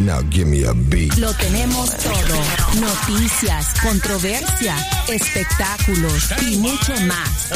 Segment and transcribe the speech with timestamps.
[0.00, 1.18] Now give me a beat.
[1.18, 2.80] Lo tenemos todo.
[2.80, 4.74] Noticias, controversia,
[5.08, 7.52] espectáculos y mucho más.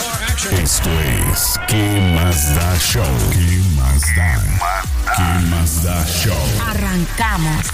[0.53, 0.91] Esto
[1.33, 3.04] es ¿Qué más da show?
[3.32, 4.43] ¿Qué más da?
[5.17, 6.37] ¿Qué más da show?
[6.68, 7.67] Arrancamos.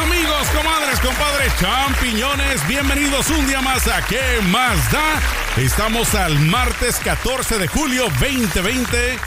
[0.00, 5.20] Amigos, comadres, compadres, champiñones, bienvenidos un día más a ¿Qué más da?
[5.58, 9.18] Estamos al martes 14 de julio 2020.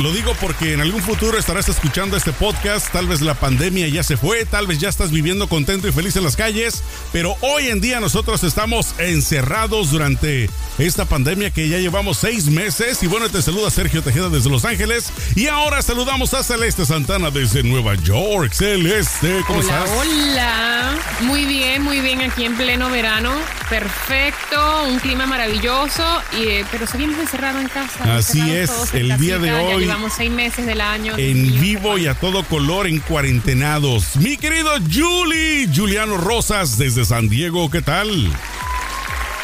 [0.00, 4.02] Lo digo porque en algún futuro estarás escuchando este podcast, tal vez la pandemia ya
[4.02, 7.68] se fue, tal vez ya estás viviendo contento y feliz en las calles, pero hoy
[7.68, 13.04] en día nosotros estamos encerrados durante esta pandemia que ya llevamos seis meses.
[13.04, 17.30] Y bueno, te saluda Sergio Tejeda desde Los Ángeles y ahora saludamos a Celeste Santana
[17.30, 18.52] desde Nueva York.
[18.52, 19.90] Celeste, ¿cómo hola, estás?
[19.96, 23.32] Hola, muy bien, muy bien aquí en pleno verano,
[23.70, 26.04] perfecto, un clima maravilloso,
[26.36, 28.16] y, eh, pero seguimos encerrados en casa.
[28.16, 31.14] Así es, el día de hoy- llevamos seis meses del año.
[31.18, 34.16] En vivo y a todo color en cuarentenados.
[34.16, 38.30] Mi querido Julie, Juliano Rosas desde San Diego, ¿qué tal?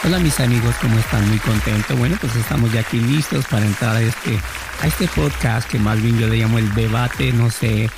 [0.02, 1.28] Hola mis amigos, ¿cómo están?
[1.28, 1.94] Muy contento.
[1.96, 4.38] Bueno, pues estamos ya aquí listos para entrar a este,
[4.80, 7.90] a este podcast que más bien yo le llamo el debate, no sé,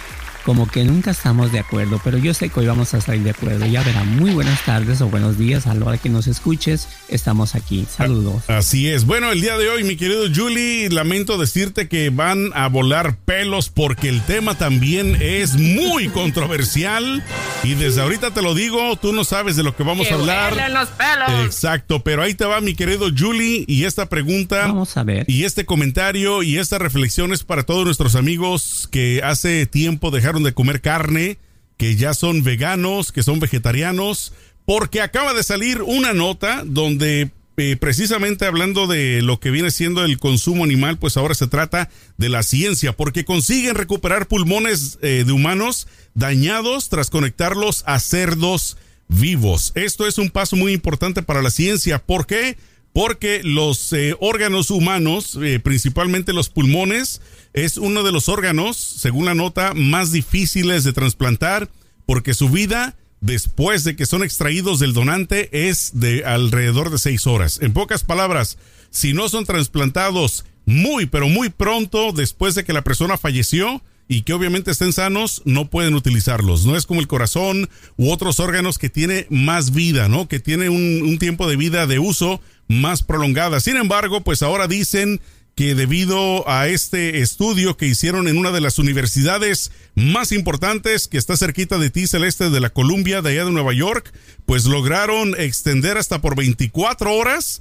[0.45, 3.31] como que nunca estamos de acuerdo, pero yo sé que hoy vamos a salir de
[3.31, 3.67] acuerdo.
[3.67, 6.89] Ya verán, muy buenas tardes o buenos días a la hora que nos escuches.
[7.09, 7.87] Estamos aquí.
[7.89, 8.43] Saludos.
[8.49, 9.05] Así es.
[9.05, 13.69] Bueno, el día de hoy, mi querido Julie, lamento decirte que van a volar pelos
[13.69, 17.23] porque el tema también es muy controversial.
[17.63, 20.17] Y desde ahorita te lo digo, tú no sabes de lo que vamos que a
[20.17, 20.71] hablar.
[20.71, 21.45] los pelos.
[21.47, 25.25] Exacto, pero ahí te va mi querido Julie y esta pregunta Vamos a ver.
[25.29, 30.32] y este comentario y esta reflexión es para todos nuestros amigos que hace tiempo dejaron
[30.41, 31.39] de comer carne,
[31.77, 34.33] que ya son veganos, que son vegetarianos,
[34.65, 40.05] porque acaba de salir una nota donde eh, precisamente hablando de lo que viene siendo
[40.05, 45.25] el consumo animal, pues ahora se trata de la ciencia, porque consiguen recuperar pulmones eh,
[45.27, 48.79] de humanos dañados tras conectarlos a cerdos
[49.09, 49.73] vivos.
[49.75, 51.99] Esto es un paso muy importante para la ciencia.
[51.99, 52.57] ¿Por qué?
[52.95, 57.21] Porque los eh, órganos humanos, principalmente los pulmones,
[57.53, 61.69] es uno de los órganos, según la nota, más difíciles de trasplantar,
[62.07, 67.27] porque su vida, después de que son extraídos del donante, es de alrededor de seis
[67.27, 67.59] horas.
[67.63, 68.59] En pocas palabras,
[68.91, 74.23] si no son trasplantados muy, pero muy pronto, después de que la persona falleció, y
[74.23, 76.67] que obviamente estén sanos, no pueden utilizarlos.
[76.67, 80.29] No es como el corazón u otros órganos que tiene más vida, ¿no?
[80.29, 83.61] Que tiene un, un tiempo de vida de uso más prolongada.
[83.61, 85.21] Sin embargo, pues ahora dicen
[85.55, 91.19] que debido a este estudio que hicieron en una de las universidades más importantes que
[91.19, 94.13] está cerquita de ti, Celeste, de la Columbia, de allá de Nueva York,
[94.47, 97.61] pues lograron extender hasta por 24 horas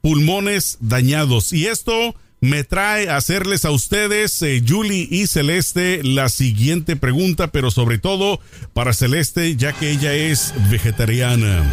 [0.00, 1.52] pulmones dañados.
[1.52, 7.48] Y esto me trae a hacerles a ustedes, eh, Julie y Celeste, la siguiente pregunta,
[7.50, 8.38] pero sobre todo
[8.74, 11.70] para Celeste, ya que ella es vegetariana.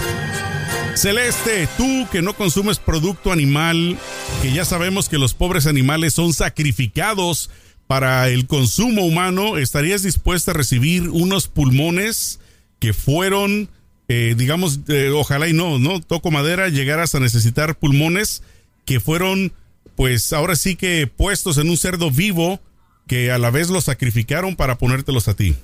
[0.95, 3.97] Celeste, tú que no consumes producto animal,
[4.41, 7.49] que ya sabemos que los pobres animales son sacrificados
[7.87, 12.39] para el consumo humano, ¿estarías dispuesta a recibir unos pulmones
[12.79, 13.69] que fueron,
[14.07, 18.43] eh, digamos, eh, ojalá y no, no toco madera, llegaras a necesitar pulmones
[18.85, 19.53] que fueron,
[19.95, 22.59] pues ahora sí que puestos en un cerdo vivo
[23.07, 25.55] que a la vez los sacrificaron para ponértelos a ti?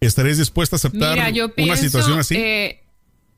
[0.00, 2.34] ¿Estarías dispuesta a aceptar Mira, yo una situación así?
[2.36, 2.80] eh,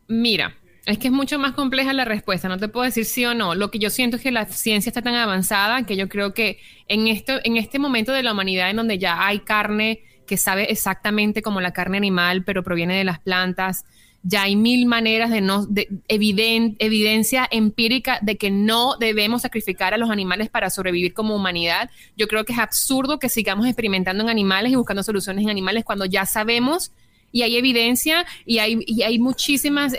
[0.09, 3.35] mira, es que es mucho más compleja la respuesta, no te puedo decir sí o
[3.35, 3.55] no.
[3.55, 6.59] Lo que yo siento es que la ciencia está tan avanzada que yo creo que
[6.89, 10.71] en, esto, en este momento de la humanidad en donde ya hay carne que sabe
[10.73, 13.85] exactamente como la carne animal, pero proviene de las plantas,
[14.25, 19.95] ya hay mil maneras de no, de eviden- evidencia empírica de que no debemos sacrificar
[19.95, 21.91] a los animales para sobrevivir como humanidad.
[22.17, 25.85] Yo creo que es absurdo que sigamos experimentando en animales y buscando soluciones en animales
[25.85, 26.93] cuando ya sabemos
[27.33, 29.95] y hay evidencia y hay, y hay muchísimos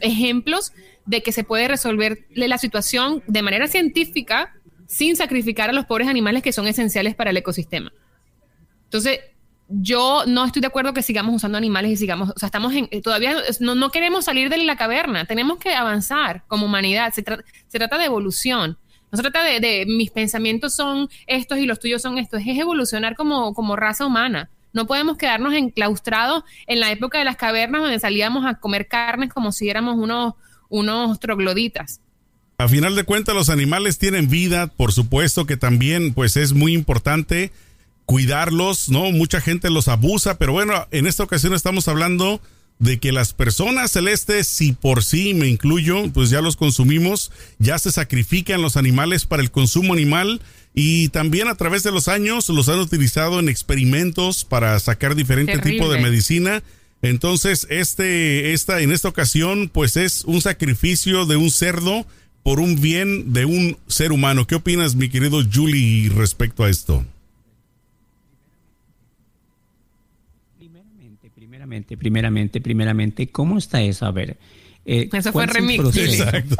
[0.00, 0.72] ejemplos
[1.04, 4.54] de que se puede resolver la situación de manera científica
[4.88, 7.92] sin sacrificar a los pobres animales que son esenciales para el ecosistema.
[8.84, 9.20] Entonces,
[9.68, 12.88] yo no estoy de acuerdo que sigamos usando animales y sigamos, o sea, estamos en,
[12.92, 17.24] eh, todavía no, no queremos salir de la caverna, tenemos que avanzar como humanidad, se,
[17.24, 18.78] tra- se trata de evolución.
[19.10, 22.58] No se trata de, de mis pensamientos son estos y los tuyos son estos, es
[22.58, 24.50] evolucionar como, como raza humana.
[24.76, 29.32] No podemos quedarnos enclaustrados en la época de las cavernas donde salíamos a comer carnes
[29.32, 30.34] como si éramos unos,
[30.68, 32.02] unos trogloditas.
[32.58, 36.74] A final de cuentas, los animales tienen vida, por supuesto que también, pues es muy
[36.74, 37.52] importante
[38.04, 39.10] cuidarlos, ¿no?
[39.12, 42.42] Mucha gente los abusa, pero bueno, en esta ocasión estamos hablando
[42.78, 47.78] de que las personas celestes, si por sí me incluyo, pues ya los consumimos, ya
[47.78, 50.42] se sacrifican los animales para el consumo animal
[50.78, 55.58] y también a través de los años los han utilizado en experimentos para sacar diferente
[55.58, 56.62] tipo de medicina.
[57.00, 62.06] Entonces, este, esta, en esta ocasión, pues es un sacrificio de un cerdo
[62.42, 64.46] por un bien de un ser humano.
[64.46, 67.06] ¿Qué opinas, mi querido Julie, respecto a esto?
[70.58, 74.04] Primeramente, primeramente, primeramente, primeramente, ¿cómo está eso?
[74.04, 74.36] A ver.
[74.86, 75.96] Eh, eso fue remix.
[75.96, 76.56] Exacto.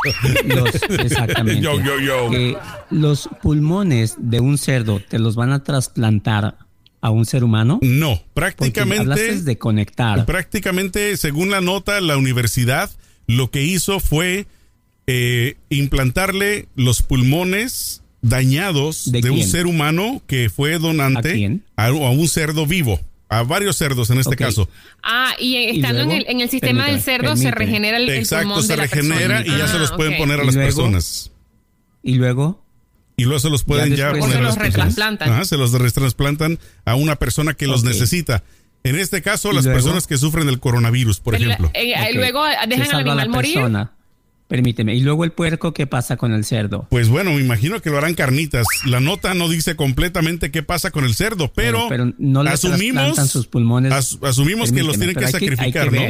[0.46, 1.62] Los, exactamente.
[1.62, 2.32] Yo, yo, yo.
[2.32, 2.56] Eh,
[2.90, 6.58] los pulmones de un cerdo te los van a trasplantar
[7.00, 7.78] a un ser humano?
[7.82, 9.40] No, prácticamente.
[9.40, 10.26] de conectar.
[10.26, 12.90] Prácticamente, según la nota, la universidad
[13.28, 14.46] lo que hizo fue
[15.06, 22.66] eh, implantarle los pulmones dañados de, un ser humano que fue donante ¿A, un cerdo
[22.66, 23.00] vivo.
[23.28, 24.68] A varios cerdos en este caso.
[25.02, 28.64] Ah, y estando en, el, en, el, sistema del cerdo se regenera el, Exacto, pulmón
[28.64, 31.32] se regenera y ya se los ah, pueden poner a las personas.
[32.02, 32.64] ¿Y luego?
[33.16, 35.44] Y luego se los pueden ya, poner se los retransplantan.
[35.44, 38.44] se los retransplantan a una persona que los necesita.
[38.84, 41.70] En este caso, las personas que sufren del coronavirus, por ejemplo.
[41.74, 43.58] Eh, Luego dejan al animal morir.
[44.48, 44.94] Permíteme.
[44.94, 46.86] ¿Y luego el puerco qué pasa con el cerdo?
[46.90, 48.64] Pues bueno, me imagino que lo harán carnitas.
[48.84, 53.16] La nota no dice completamente qué pasa con el cerdo, pero, pero, no le asumimos
[53.28, 53.92] sus pulmones.
[54.22, 56.00] asumimos que los tienen que sacrificar, ¿no?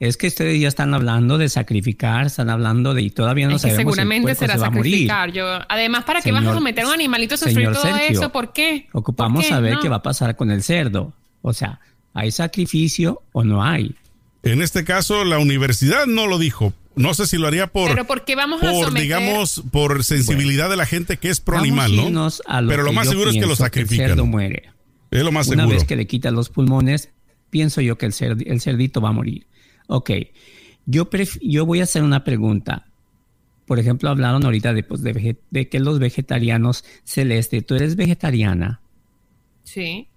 [0.00, 3.62] Es que ustedes ya están hablando de sacrificar, están hablando de y todavía no es
[3.62, 5.32] sabemos seguramente será se sacrificar.
[5.32, 8.30] Yo, además, ¿para qué vas a someter a un animalito a sufrir todo eso?
[8.30, 8.86] ¿Por qué?
[8.92, 11.12] Ocupamos saber qué va a pasar con el cerdo.
[11.42, 11.80] O sea,
[12.14, 13.96] ¿hay sacrificio o no hay?
[14.44, 18.06] En este caso, la universidad no lo dijo, no sé si lo haría por, pero
[18.06, 22.28] porque vamos a por digamos, por sensibilidad de la gente que es pro animal, ¿no?
[22.68, 24.04] pero lo más seguro es que lo sacrifican.
[24.04, 24.70] el cerdo muere.
[25.10, 25.78] Es lo más Una seguro.
[25.78, 27.10] vez que le quitan los pulmones,
[27.50, 28.14] pienso yo que el,
[28.46, 29.46] el cerdito va a morir.
[29.86, 30.10] Ok,
[30.84, 31.08] yo,
[31.40, 32.86] yo voy a hacer una pregunta.
[33.66, 38.80] Por ejemplo, hablaron ahorita de, pues, de, de que los vegetarianos celeste, ¿tú eres vegetariana?
[39.64, 40.08] Sí.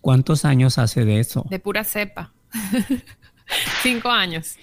[0.00, 1.46] ¿Cuántos años hace de eso?
[1.50, 2.32] De pura cepa.
[3.82, 4.56] Cinco años.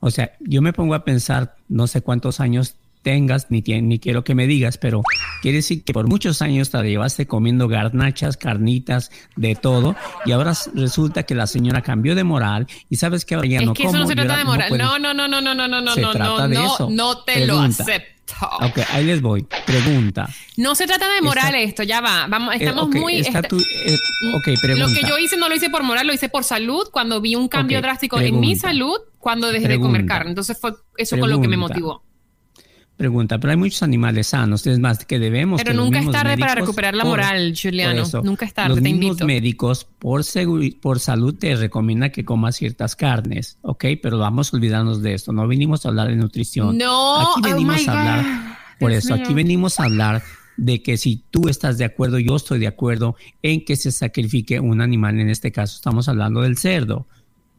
[0.00, 2.76] O sea, yo me pongo a pensar, no sé cuántos años
[3.06, 5.04] tengas, ni, ni quiero que me digas, pero
[5.40, 9.94] quiere decir que por muchos años te llevaste comiendo garnachas, carnitas, de todo,
[10.24, 13.66] y ahora resulta que la señora cambió de moral y sabes que ahora ya es
[13.66, 14.76] no que Eso no se trata de moral.
[14.76, 16.88] No, no, no, no, no, no, no, no, se no, trata no, de eso.
[16.90, 18.16] no te lo acepto.
[18.60, 19.46] Ok, ahí les voy.
[19.64, 20.28] Pregunta.
[20.56, 22.26] No se trata de moral esto, ya va.
[22.28, 23.20] Vamos, estamos muy.
[23.20, 23.96] Está tu, eh,
[24.34, 24.88] ok, pregunta.
[24.88, 26.88] Lo que yo hice no lo hice por moral, lo hice por salud.
[26.90, 30.30] Cuando vi un cambio drástico en mi salud, cuando dejé de comer carne.
[30.30, 32.02] Entonces fue eso con lo que me motivó.
[32.96, 35.62] Pregunta, pero hay muchos animales sanos, es más que debemos.
[35.62, 38.04] Pero nunca es tarde para recuperar la moral, Juliano.
[38.22, 40.22] nunca es tarde, los te mismos médicos por,
[40.80, 43.84] por salud te recomiendan que comas ciertas carnes, ¿ok?
[44.02, 45.32] Pero vamos a olvidarnos de esto.
[45.32, 46.78] No venimos a hablar de nutrición.
[46.78, 48.58] No, aquí oh venimos a hablar.
[48.80, 50.22] Por eso, aquí venimos a hablar
[50.56, 54.58] de que si tú estás de acuerdo, yo estoy de acuerdo en que se sacrifique
[54.58, 55.20] un animal.
[55.20, 57.06] En este caso, estamos hablando del cerdo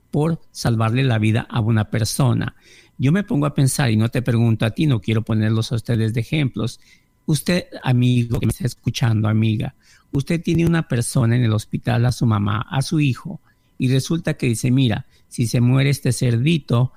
[0.10, 2.56] por salvarle la vida a una persona.
[2.98, 5.76] Yo me pongo a pensar y no te pregunto a ti, no quiero ponerlos a
[5.76, 6.80] ustedes de ejemplos.
[7.26, 9.76] Usted, amigo que me está escuchando, amiga,
[10.12, 13.40] usted tiene una persona en el hospital, a su mamá, a su hijo,
[13.78, 16.94] y resulta que dice, mira, si se muere este cerdito,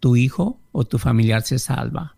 [0.00, 2.16] tu hijo o tu familiar se salva.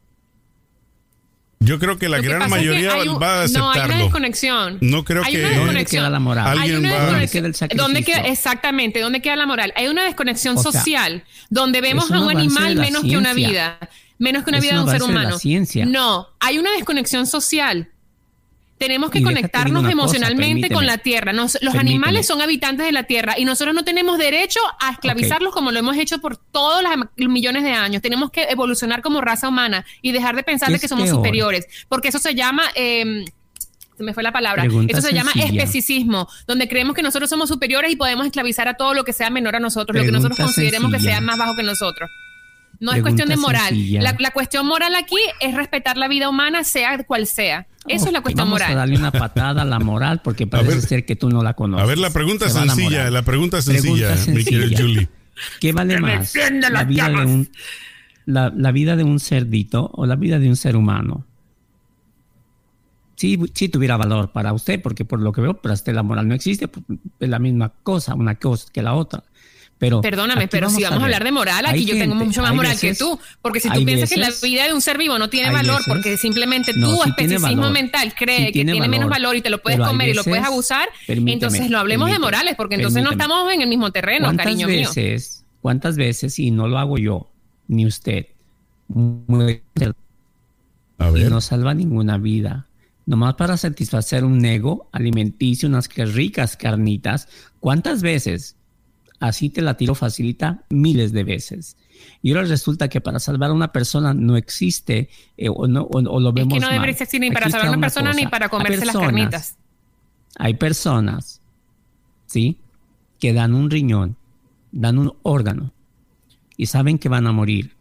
[1.62, 3.66] Yo creo que la gran mayoría va a aceptarlo.
[3.66, 4.78] No, hay una desconexión.
[4.80, 5.44] No creo hay que...
[5.44, 6.58] Una ¿Dónde queda la moral?
[6.58, 7.06] Alguien va...
[7.06, 7.84] ¿Dónde queda el sacrificio?
[7.84, 9.72] ¿Dónde queda, exactamente, ¿dónde queda la moral?
[9.76, 13.78] Hay una desconexión social donde vemos a un animal menos que una vida.
[14.18, 15.38] Menos que una vida de un ser humano.
[15.86, 17.90] No, hay una desconexión social.
[18.80, 21.34] Tenemos que conectarnos emocionalmente con la tierra.
[21.34, 25.70] los animales son habitantes de la tierra y nosotros no tenemos derecho a esclavizarlos como
[25.70, 26.82] lo hemos hecho por todos
[27.16, 28.00] los millones de años.
[28.00, 32.08] Tenemos que evolucionar como raza humana y dejar de pensar de que somos superiores, porque
[32.08, 32.62] eso se llama...
[32.74, 33.26] Eh,
[33.98, 34.64] se me fue la palabra.
[34.88, 38.94] eso se llama especicismo, donde creemos que nosotros somos superiores y podemos esclavizar a todo
[38.94, 41.62] lo que sea menor a nosotros, lo que nosotros consideremos que sea más bajo que
[41.62, 42.08] nosotros.
[42.78, 43.74] No es cuestión de moral.
[44.18, 47.66] La, cuestión moral aquí es respetar la vida humana, sea cual sea.
[47.86, 48.72] Eso es la cuestión Vamos moral.
[48.72, 51.84] A darle una patada a la moral porque parece ser que tú no la conoces.
[51.84, 55.08] A ver, la pregunta es sencilla, la, pregunta sencilla, mi querido Julie.
[55.60, 56.34] ¿Qué vale más?
[56.70, 57.48] La vida, de un,
[58.26, 61.26] la, vida de un cerdito o la vida de un ser humano?
[63.16, 66.26] Sí, sí tuviera valor para usted, porque por lo que veo, para usted la moral
[66.26, 66.70] no existe,
[67.18, 69.24] es la misma cosa, una cosa que la otra.
[69.80, 72.54] Pero Perdóname, pero si vamos a hablar de moral, Hay aquí yo tengo mucho más
[72.54, 73.18] moral que tú.
[73.40, 75.86] Porque si tú piensas que la vida de un ser vivo no tiene valor veces-
[75.88, 77.72] porque simplemente No, tu especicismo valor.
[77.72, 79.36] mental cree que tiene tiene menos valor.
[79.36, 82.74] y te lo puedes comer y lo puedes abusar, entonces lo hablemos de morales, porque
[82.74, 84.88] entonces no estamos en el mismo terreno, ¿Cuántas cariño mío.
[84.90, 87.30] veces, cuántas veces, y no lo hago yo,
[87.66, 88.26] ni usted,
[88.88, 89.62] muere
[90.98, 92.66] A y no salva ninguna vida?
[93.06, 97.28] Nomás para satisfacer un ego alimenticio, unas que ricas carnitas.
[97.60, 98.56] ¿Cuántas veces?
[99.20, 101.76] Así te la tiro facilita miles de veces.
[102.22, 105.98] Y ahora resulta que para salvar a una persona no existe eh, o, no, o,
[105.98, 108.26] o lo Es vemos que no debería existir ni para salvar a una persona ni
[108.26, 109.58] para comerse las carnitas.
[110.38, 111.42] Hay personas,
[112.24, 112.58] ¿sí?
[113.18, 114.16] Que dan un riñón,
[114.72, 115.74] dan un órgano
[116.56, 117.76] y saben que van a morir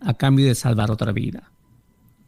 [0.00, 1.51] a cambio de salvar otra vida.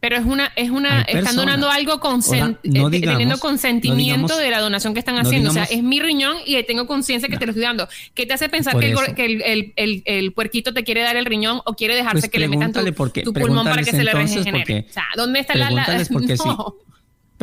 [0.04, 1.36] Pero es una, es una, están personas.
[1.36, 4.98] donando algo consen- Ahora, no eh, digamos- teniendo no consentimiento digamos- de la donación que
[5.00, 5.48] están no haciendo.
[5.48, 7.88] o sea, es mi riñón y tengo conciencia que te lo estoy dando.
[8.12, 11.16] ¿Qué te hace pensar que, el, que el, el- el- el puerquito te quiere dar
[11.16, 14.12] el riñón o quiere dejarse Pues que le metan tu, pulmón para que se le
[14.12, 14.86] regenere?
[14.90, 15.70] O sea, ¿dónde está la...
[15.70, 16.44] la Pregúntales porque sí.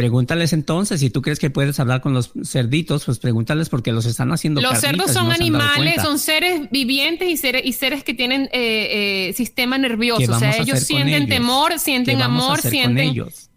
[0.01, 4.05] Pregúntales entonces, si tú crees que puedes hablar con los cerditos, pues pregúntales porque los
[4.05, 8.13] están haciendo Los cerdos son no animales, son seres vivientes y seres, y seres que
[8.15, 10.25] tienen eh, eh, sistema nervioso.
[10.25, 11.29] ¿Qué O sea, ellos sienten ellos?
[11.29, 13.09] temor, ¿Qué sienten amor, sienten...
[13.09, 13.50] ellos?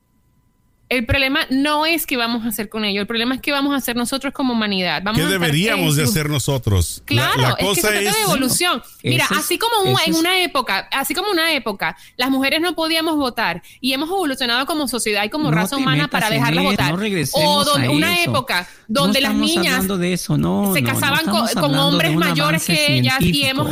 [0.95, 3.73] El problema no es qué vamos a hacer con ello, el problema es qué vamos
[3.75, 5.03] a hacer nosotros como humanidad.
[5.03, 7.03] Vamos ¿Qué a deberíamos de hacer nosotros?
[7.09, 8.83] La- Claro, la, es que se trata es, de evolución.
[9.03, 12.61] Mira, es- así como un- en es- una época, así como una época, las mujeres
[12.61, 16.65] no podíamos votar y hemos evolucionado como sociedad y como No raza humana para dejarlas
[16.65, 16.91] eso, votar.
[16.93, 18.31] no regresemos o donde- a una eso.
[18.31, 22.15] época donde No las niñas hablando de eso, no, se no, no casaban con- hombres
[22.15, 23.69] mayores que ellas y hemos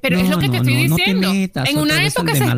[0.00, 1.32] pero es lo que No, te no, estoy no te diciendo.
[1.32, 2.54] metas en una época se la.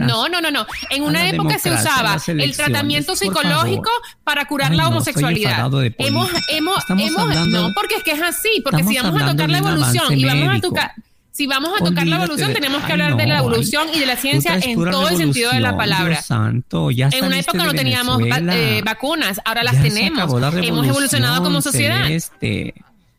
[0.00, 0.66] No, no, no, no.
[0.90, 3.80] En A una época se usaba el tratamiento por favor.
[4.24, 5.70] para curar Ay, la no, homosexualidad.
[5.70, 9.22] de hemos hemos Estamos hemos hablando- no, porque es que es así, porque si vamos
[9.22, 10.92] a tocar la evolución y vamos a tocar
[11.32, 13.86] si vamos a tocar la evolución, de- tenemos que Ay, hablar de la no, evolución
[13.90, 16.14] ay, y de la ciencia en todo el sentido de la palabra.
[16.16, 20.40] Dios santo, ya En una época no teníamos va- eh, vacunas, ahora las Ya tenemos.
[20.40, 22.02] la Hemos evolucionado como sociedad.
[22.02, 22.74] Celeste,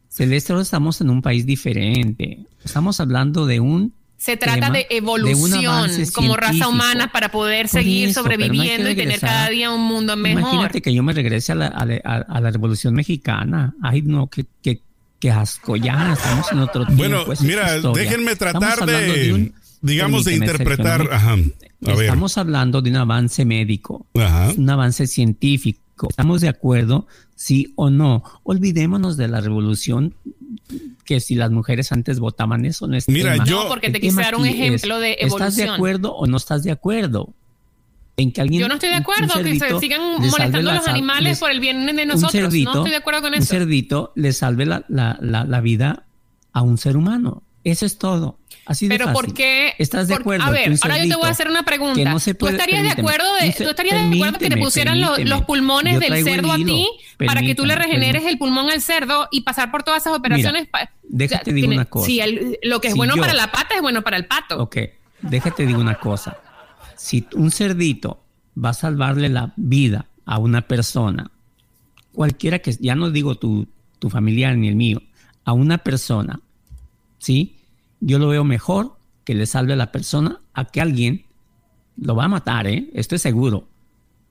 [0.09, 2.39] Celeste, ahora estamos en un país diferente.
[2.63, 8.21] Estamos hablando de un Se trata de evolución como raza humana para poder seguir eso,
[8.21, 10.41] sobreviviendo que y tener cada día un mundo mejor.
[10.41, 13.73] Imagínate que yo me regrese a la, a la- a- a la Revolución Mexicana.
[13.81, 14.79] Ay, no, qué, qué,
[15.19, 15.75] qué asco.
[15.75, 17.01] Ya estamos en otro tiempo.
[17.01, 21.09] Bueno, es mira, déjenme tratar de, un- digamos, de interpretar.
[21.11, 21.31] Ajá.
[21.33, 22.01] A ver.
[22.03, 24.51] Estamos hablando de un avance médico, Ajá.
[24.55, 26.07] un avance científico.
[26.11, 27.07] ¿Estamos de acuerdo?
[27.35, 28.23] Sí o no.
[28.43, 30.13] Olvidémonos de la revolución,
[31.05, 33.45] que si las mujeres antes votaban eso no es Mira, tema.
[33.45, 35.69] yo- No, porque te quise dar un ejemplo es, de ¿Estás de evolución.
[35.69, 37.33] acuerdo o no estás de acuerdo?
[38.17, 40.29] En que alguien, Yo no estoy de un acuerdo que se cerdito sigan le salve
[40.29, 42.31] molestando la a los animales les- por el bien de un nosotros.
[42.33, 43.47] cerdito, no estoy de acuerdo con un eso.
[43.47, 46.03] cerdito le salve la, la, la, la vida
[46.53, 47.41] a un ser humano.
[47.63, 48.37] Eso es todo.
[48.71, 49.25] Así de Pero fácil.
[49.25, 49.73] ¿por qué?
[49.77, 50.45] ¿Estás de acuerdo?
[50.45, 52.03] A ver, ahora yo te voy a hacer una pregunta.
[52.03, 55.19] no puede- ¿Tú estarías de acuerdo, de, ¿tú estarías de acuerdo que te pusieran los,
[55.19, 56.87] los pulmones del cerdo a ti
[57.17, 60.67] para que tú le regeneres el pulmón al cerdo y pasar por todas esas operaciones?
[60.67, 62.05] pa- déjate digo una cosa.
[62.05, 64.25] Si el- lo que es Si bueno yo- para la pata es bueno para el
[64.25, 64.61] pato.
[64.63, 64.77] Ok,
[65.21, 66.37] déjate digo una cosa.
[66.95, 68.23] Si un cerdito
[68.63, 71.29] va a salvarle la vida a una persona,
[72.13, 73.67] cualquiera que, ya no digo tu,
[73.99, 75.01] tu familiar ni el mío,
[75.43, 76.39] a una persona,
[77.17, 77.55] ¿sí?
[78.01, 81.25] Yo lo veo mejor que le salve a la persona a que alguien
[81.97, 82.89] lo va a matar, ¿eh?
[82.93, 83.67] Esto es seguro.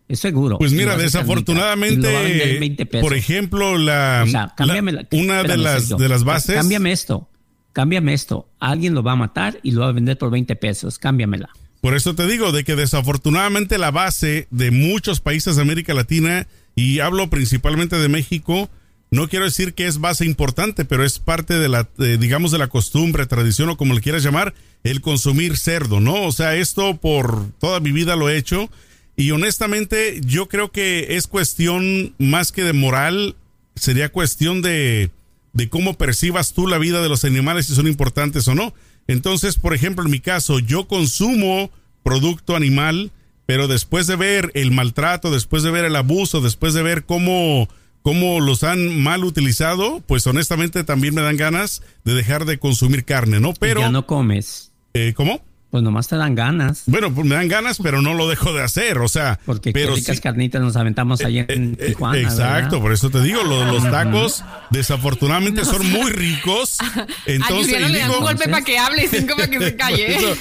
[0.09, 0.59] Es seguro.
[0.59, 3.07] Pues mira, desafortunadamente, 20 pesos.
[3.07, 6.57] por ejemplo, la, O sea, cámbiame la- la- una de las de las bases.
[6.57, 7.29] Cámbiame esto.
[7.73, 8.49] Cámbiame esto.
[8.59, 10.99] Alguien lo va a matar y lo va a vender por 20 pesos.
[10.99, 11.51] Cámbiamela.
[11.81, 16.47] Por eso te digo de que desafortunadamente la base de muchos países de América Latina,
[16.75, 18.69] y hablo principalmente de México,
[19.11, 22.69] no quiero decir que es base importante, pero es parte de la, digamos, de la
[22.69, 26.23] costumbre, tradición o como le quieras llamar, el consumir cerdo, ¿no?
[26.23, 28.71] O sea, esto por toda mi vida lo he hecho.
[29.17, 33.37] Y honestamente, yo creo que es cuestión más que de moral,
[33.75, 35.11] sería cuestión de,
[35.53, 38.73] de cómo percibas tú la vida de los animales, si son importantes o no.
[39.09, 41.71] Entonces, por ejemplo, en mi caso, yo consumo
[42.05, 43.11] producto animal,
[43.47, 47.69] pero después de ver el maltrato, después de ver el abuso, después de ver cómo,
[48.03, 53.05] cómo los han mal utilizado, pues honestamente también me dan ganas de dejar de consumir
[53.05, 53.53] carne, ¿no?
[53.55, 54.73] Pero, ya no comes.
[54.95, 55.43] eh, ¿cómo?
[55.71, 56.83] Pues nomás te dan ganas.
[56.87, 59.91] Bueno, pues me dan ganas, pero no lo dejo de hacer, o sea, Porque pero
[59.95, 62.19] qué ricas sí- carnitas nos aventamos allá en eh, Tijuana.
[62.19, 62.81] Exacto, ¿verdad?
[62.81, 66.79] por eso te digo, lo- los, tacos desafortunadamente son muy ricos.
[66.97, 69.59] a Entonces, Juliano y le dan un golpe para que hable y cinco para que
[69.61, 70.17] se por, calle.
[70.17, 70.35] eso,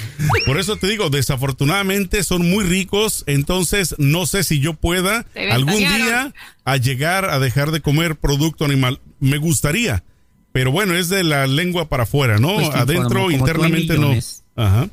[0.47, 5.77] por eso te digo, desafortunadamente son muy ricos, entonces no sé si yo pueda algún
[5.77, 6.33] día
[6.65, 8.99] a llegar a dejar de comer producto animal.
[9.19, 10.03] Me gustaría,
[10.53, 12.55] Pero bueno, es de la lengua para afuera, ¿no?
[12.55, 14.15] Pues Adentro, informo, internamente no.
[14.55, 14.87] Ajá.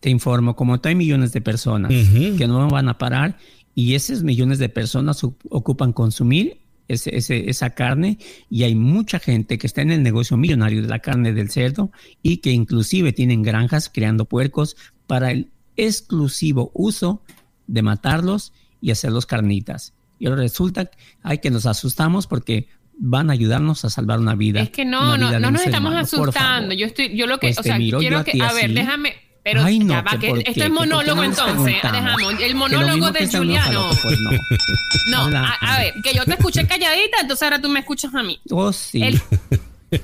[0.00, 1.92] Te informo, como tú hay millones de personas
[2.36, 3.38] que no van a parar
[3.74, 9.58] y esos millones de personas ocupan consumir ese- ese- esa carne y hay mucha gente
[9.58, 11.90] que está en el negocio millonario de la carne del cerdo
[12.22, 14.76] y que inclusive tienen granjas creando puercos
[15.06, 17.22] para el exclusivo uso
[17.66, 19.94] de matarlos y hacerlos carnitas.
[20.18, 20.90] Y ahora resulta
[21.22, 24.60] ay, que nos asustamos porque van a ayudarnos a salvar una vida.
[24.60, 26.74] Es que no, no, no nos estamos humano, asustando.
[26.74, 28.66] Yo estoy, yo lo que, Pues o te sea, miro quiero a que, a ver,
[28.66, 28.74] así.
[28.74, 29.12] déjame,
[29.46, 31.76] pero Ay, no, ya va, que esto es monólogo entonces.
[31.80, 33.90] Dejamos, el monólogo de Juliano.
[34.02, 35.28] pues no.
[35.30, 38.24] No, a, a ver, que yo te escuché calladita, entonces ahora tú me escuchas a
[38.24, 38.40] mí.
[38.50, 39.04] Oh, sí.
[39.04, 39.22] El,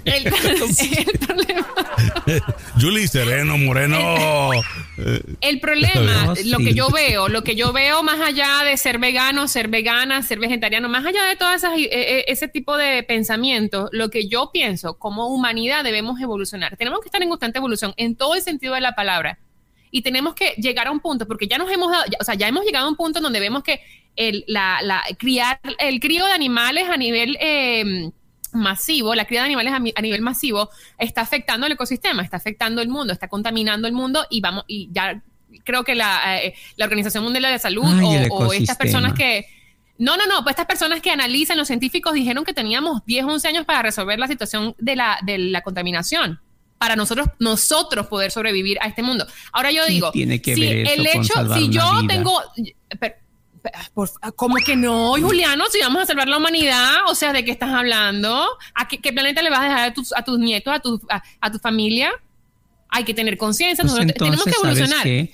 [0.04, 0.26] el,
[1.06, 1.68] el problema,
[2.80, 3.98] Julie Sereno Moreno.
[5.40, 8.98] el problema, Oh, lo que yo veo, lo que yo veo más allá de ser
[8.98, 13.02] vegano, ser vegana, ser vegetariano, más allá de todo esas, eh, eh, ese tipo de
[13.02, 16.76] pensamientos, lo que yo pienso, como humanidad debemos evolucionar.
[16.76, 19.38] Tenemos que estar en constante evolución en todo el sentido de la palabra.
[19.90, 22.34] Y tenemos que llegar a un punto, porque ya nos hemos dado, ya- o sea,
[22.34, 23.80] ya hemos llegado a un punto donde vemos que
[24.16, 28.10] el, la, la- criar, el crío de animales a nivel eh,
[28.52, 32.36] masivo, la cría de animales a, mi- a nivel masivo, está afectando el ecosistema, está
[32.36, 35.22] afectando el mundo, está contaminando el mundo y vamos, y ya
[35.64, 39.14] creo que la, eh, la Organización Mundial de la Salud Ay, o, o estas personas
[39.14, 39.46] que
[39.98, 43.48] no, no, no, pues estas personas que analizan, los científicos dijeron que teníamos 10, 11
[43.48, 46.40] años para resolver la situación de la, de la contaminación.
[46.78, 49.24] Para nosotros, nosotros poder sobrevivir a este mundo.
[49.52, 52.14] Ahora yo ¿Qué digo, tiene que si ver eso el hecho, si yo vida?
[52.14, 52.42] tengo,
[52.98, 53.14] pero,
[53.94, 55.64] por- ¿Cómo que no, Juliano?
[55.70, 58.46] Si vamos a salvar la humanidad, o sea, ¿de qué estás hablando?
[58.74, 61.00] ¿A qué, qué planeta le vas a dejar a tus, a tus nietos, a tu,
[61.08, 62.10] a, a tu familia?
[62.88, 65.02] Hay que tener conciencia, Pues nosotros tenemos que entonces, ¿sabes evolucionar.
[65.04, 65.32] qué?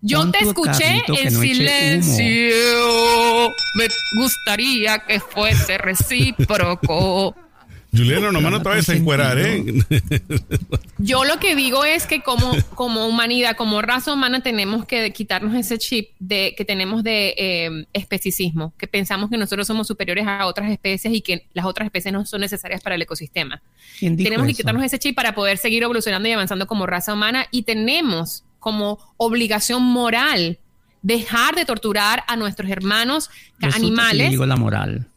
[0.00, 3.50] Yo te escuché en no silencio.
[3.74, 3.88] Me
[4.20, 7.34] gustaría que fuese recíproco.
[7.90, 9.64] Juliano, nomás no te vayas a encuerar, ¿eh?
[10.98, 15.54] Yo lo que digo es que como, como humanidad, como raza humana, tenemos que quitarnos
[15.54, 20.46] ese chip de, que tenemos de eh, especicismo, que pensamos que nosotros somos superiores a
[20.46, 23.62] otras especies y que las otras especies no son necesarias para el ecosistema.
[23.98, 27.14] ¿Quién dijo Tenemos que quitarnos ese chip para poder seguir evolucionando y avanzando como raza
[27.14, 30.58] humana y tenemos como obligación moral
[31.02, 34.24] dejar de torturar a nuestros hermanos Resulta que animales.
[34.24, 35.08] le digo la moral.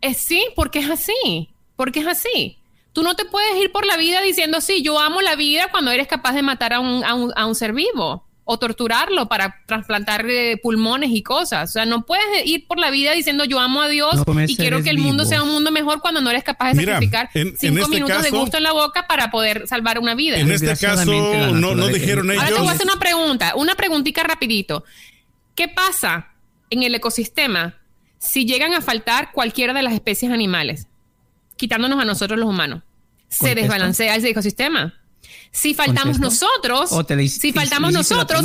[0.00, 2.58] Eh, sí, porque es así, porque es así.
[2.92, 5.90] Tú no te puedes ir por la vida diciendo, sí, yo amo la vida cuando
[5.90, 9.62] eres capaz de matar a un, a un, a un ser vivo o torturarlo para
[9.66, 11.70] trasplantar eh, pulmones y cosas.
[11.70, 14.56] O sea, no puedes ir por la vida diciendo, yo amo a Dios No y
[14.56, 15.28] quiero que el mundo vivos.
[15.28, 17.94] sea un mundo mejor cuando no eres capaz de Mira, sacrificar en- en cinco este
[17.94, 20.38] minutos de gusto en la boca para poder salvar una vida.
[20.38, 21.04] En este caso,
[21.54, 22.74] no, no dijeron Ahora te voy a ellos.
[22.74, 24.84] hacer una pregunta, una preguntita rapidito.
[25.54, 26.32] ¿Qué pasa
[26.68, 27.76] en el ecosistema
[28.18, 30.88] si llegan a faltar cualquiera de las especies animales,
[31.62, 32.82] quitándonos a nosotros los humanos?
[33.28, 34.94] Se desbalancea el ecosistema.
[35.52, 36.46] Si faltamos ¿Contesto?
[36.48, 38.40] nosotros, te si faltamos nosotros,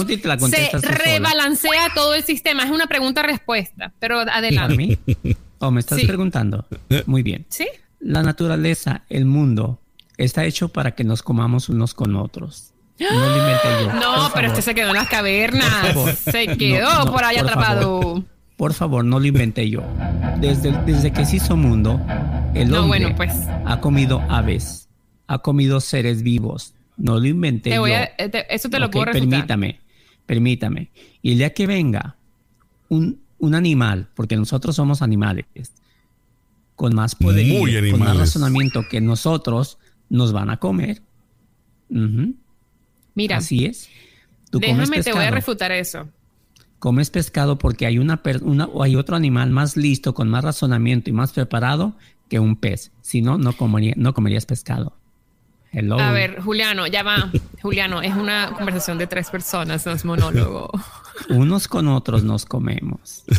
[0.52, 0.88] se sola.
[0.90, 2.64] rebalancea todo el sistema.
[2.64, 5.00] Es una pregunta-respuesta, pero ¿A adelante.
[5.60, 6.06] ¿O me estás Sí.
[6.06, 6.68] preguntando?
[7.08, 7.46] Muy bien.
[7.50, 7.68] ¿Sí?
[8.00, 9.80] La naturaleza, el mundo,
[10.18, 12.72] está hecho para que nos comamos unos con otros.
[13.00, 13.94] No lo inventé yo.
[13.94, 14.46] No, Por pero favor.
[14.46, 16.20] este se quedó en las cavernas.
[16.20, 18.02] Se quedó No, no, por ahí por atrapado.
[18.02, 18.24] favor.
[18.58, 19.84] Por favor, no lo inventé yo.
[20.42, 22.02] Desde, desde que se hizo mundo,
[22.56, 23.34] el No, hombre bueno, pues.
[23.66, 24.90] ha comido aves,
[25.28, 26.74] ha comido seres vivos.
[26.98, 27.86] No lo inventé Te yo.
[27.86, 29.30] a- eh, te- eso te lo Ok, puedo refutar.
[29.30, 29.80] Permítame,
[30.26, 30.90] permítame.
[31.22, 32.16] Y el día que venga
[32.90, 35.46] un, un animal, porque nosotros somos animales,
[36.76, 39.78] con más poder, Muy con más razonamiento que nosotros,
[40.10, 41.02] nos van a comer.
[43.14, 43.90] Mira, Así es.
[44.50, 46.08] Tú comes déjame, te voy a refutar eso.
[46.80, 48.22] Comes pescado porque hay una,
[48.74, 51.96] o hay otro animal más listo, con más razonamiento y más preparado
[52.30, 52.92] que un pez.
[53.02, 54.94] Si no, no, comería- no comerías pescado.
[55.72, 56.00] Hello.
[56.00, 57.32] A ver, Juliano, ya va.
[57.62, 60.70] Juliano, es una conversación de tres personas, no es monólogo.
[61.30, 63.24] Unos con otros nos comemos.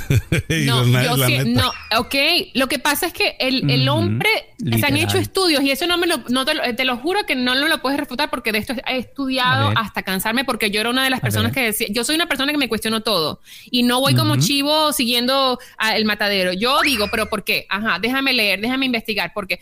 [0.66, 2.14] No, yo la sí- no, ok.
[2.54, 4.96] Lo que pasa es que el, el hombre, se han literal.
[4.98, 7.54] hecho estudios y eso no me lo, no te, lo, te lo juro que no
[7.54, 11.04] lo, lo puedes refutar porque de esto he estudiado hasta cansarme porque yo era una
[11.04, 11.54] de las A personas ver.
[11.54, 14.92] que decía, yo soy una persona que me cuestiono todo y no voy como chivo
[14.92, 16.52] siguiendo a el matadero.
[16.52, 17.66] Yo digo, pero ¿por qué?
[17.68, 19.60] Ajá, déjame leer, déjame investigar porque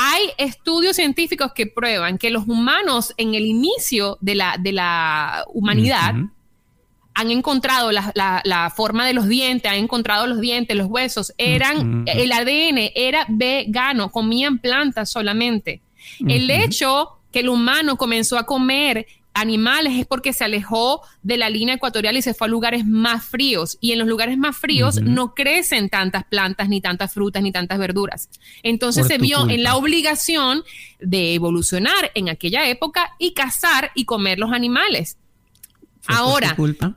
[0.00, 5.44] hay estudios científicos que prueban que los humanos en el inicio de la, de la
[5.52, 6.14] humanidad
[7.14, 11.32] han encontrado la, la- la forma de los dientes, han encontrado los dientes, los huesos,
[11.36, 15.80] eran, el ADN era vegano, comían plantas solamente.
[16.20, 19.04] El hecho que el humano comenzó a comer
[19.40, 23.24] animales es porque se alejó de la línea ecuatorial y se fue a lugares más
[23.24, 23.78] fríos.
[23.80, 27.78] Y en los lugares más fríos no crecen tantas plantas, ni tantas frutas, ni tantas
[27.78, 28.28] verduras.
[28.62, 30.62] Entonces Por se vio en la obligación
[31.00, 35.16] de evolucionar en aquella época y cazar y comer los animales.
[36.00, 36.96] ¿Fue por tu Ahora, culpa?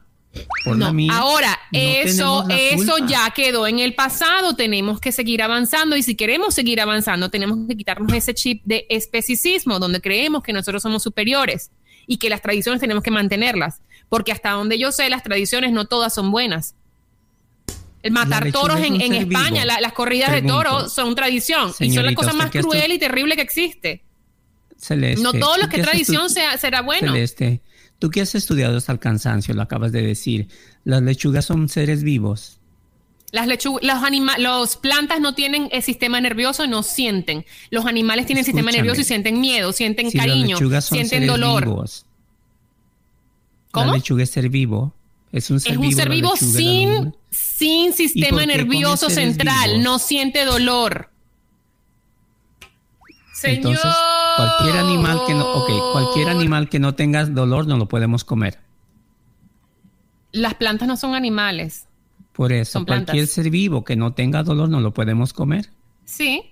[0.65, 1.12] No, mía.
[1.13, 3.08] ahora, No eso, eso culpa.
[3.08, 7.67] ya quedó en el pasado, tenemos que seguir avanzando y si queremos seguir avanzando, tenemos
[7.67, 11.71] que quitarnos ese chip de especicismo, donde creemos que nosotros somos superiores
[12.12, 15.86] y que las tradiciones tenemos que mantenerlas, porque hasta donde yo sé, las tradiciones no
[15.86, 16.76] todas son buenas.
[18.04, 20.58] El matar toros en, España, la- las corridas Pregunto.
[20.58, 24.04] de toros son tradición y son la cosa ¿usted más cruel y terrible que existe.
[24.78, 27.13] Celeste, No todo lo ¿tú que es tradición sea, será bueno.
[27.13, 27.62] Celeste,
[27.97, 30.50] tú que has estudiado hasta el cansancio, lo acabas de decir.
[30.84, 32.60] Las lechugas son seres vivos.
[33.32, 37.46] Las lechugas, los anima los plantas no tienen el sistema nervioso, no sienten.
[37.70, 41.63] Los animales tienen sistema nervioso y sienten miedo, sienten Si cariño, son sienten dolor.
[41.65, 42.06] vivos.
[43.72, 43.88] ¿Cómo?
[43.88, 44.94] La lechuga es ser vivo.
[45.32, 45.98] Es un ser Es un vivo.
[45.98, 49.84] ser la vivo lechuga, la sin, sin sistema nervioso central, vivos?
[49.84, 51.10] no siente dolor.
[53.34, 53.56] Señor.
[53.58, 53.91] Entonces,
[54.36, 58.60] cualquier animal que no, cualquier animal que no tenga dolor no lo podemos comer.
[60.34, 61.88] Las plantas no son animales.
[62.34, 63.08] Por eso, Son plantas.
[63.08, 65.70] cualquier ser vivo que no tenga dolor no lo podemos comer.
[66.06, 66.44] Sí,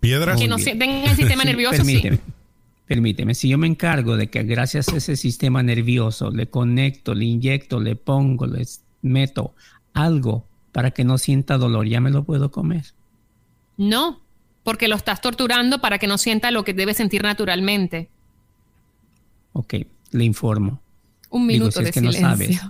[0.00, 0.38] Piedras.
[0.40, 2.22] que no tengan el sistema Sí, nervioso, permíteme, sí.
[2.86, 3.34] permíteme.
[3.34, 7.80] Si yo me encargo de que gracias a ese sistema nervioso le conecto, le inyecto,
[7.80, 8.64] le pongo, le
[9.02, 9.54] meto
[9.94, 12.84] algo para que no sienta dolor, ya me lo puedo comer.
[13.76, 14.20] No,
[14.62, 18.08] porque lo estás torturando para que no sienta lo que debe sentir naturalmente.
[19.52, 19.74] Ok,
[20.10, 20.80] le informo.
[21.30, 22.60] Un Digo, minuto si es que no sabes.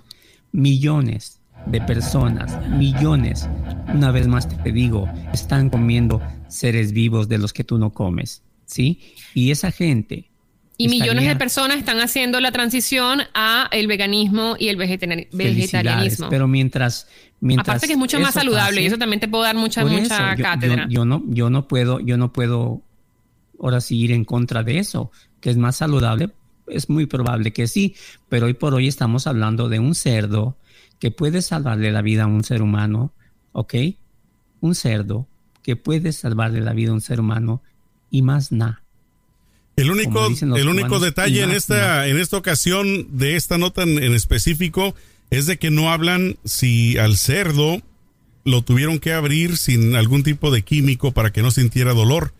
[0.53, 3.49] Millones de personas, millones,
[3.93, 8.43] una vez más te digo, están comiendo seres vivos de los que tú no comes,
[8.65, 9.01] ¿sí?
[9.35, 10.31] Y esa gente...
[10.79, 16.29] Y millones de personas están haciendo la transición a el veganismo y el vegetarianismo.
[16.29, 17.09] Pero mientras,
[17.41, 20.37] mientras Aparte que es mucho más saludable y eso también te puedo dar mucha, mucha
[20.37, 20.85] yo- cátedra.
[20.85, 22.83] Yo, yo no, yo no puedo, yo no puedo
[23.59, 26.31] ahora sí ir en contra de eso, que es más saludable.
[26.69, 27.95] Es muy probable que sí,
[28.29, 30.57] pero hoy por hoy estamos hablando de un cerdo
[30.99, 33.13] que puede salvarle la vida a un ser humano,
[33.53, 33.75] ¿ok?
[34.61, 35.29] Un cerdo
[35.63, 37.63] que puede salvarle la vida a un ser humano
[38.11, 38.83] y más nada.
[39.77, 44.15] El único, el único detalle en esta, en esta ocasión de esta nota en, en
[44.15, 44.95] específico
[45.31, 47.83] es de que no hablan si al cerdo
[48.45, 52.33] lo tuvieron que abrir sin algún tipo de químico para que no sintiera dolor.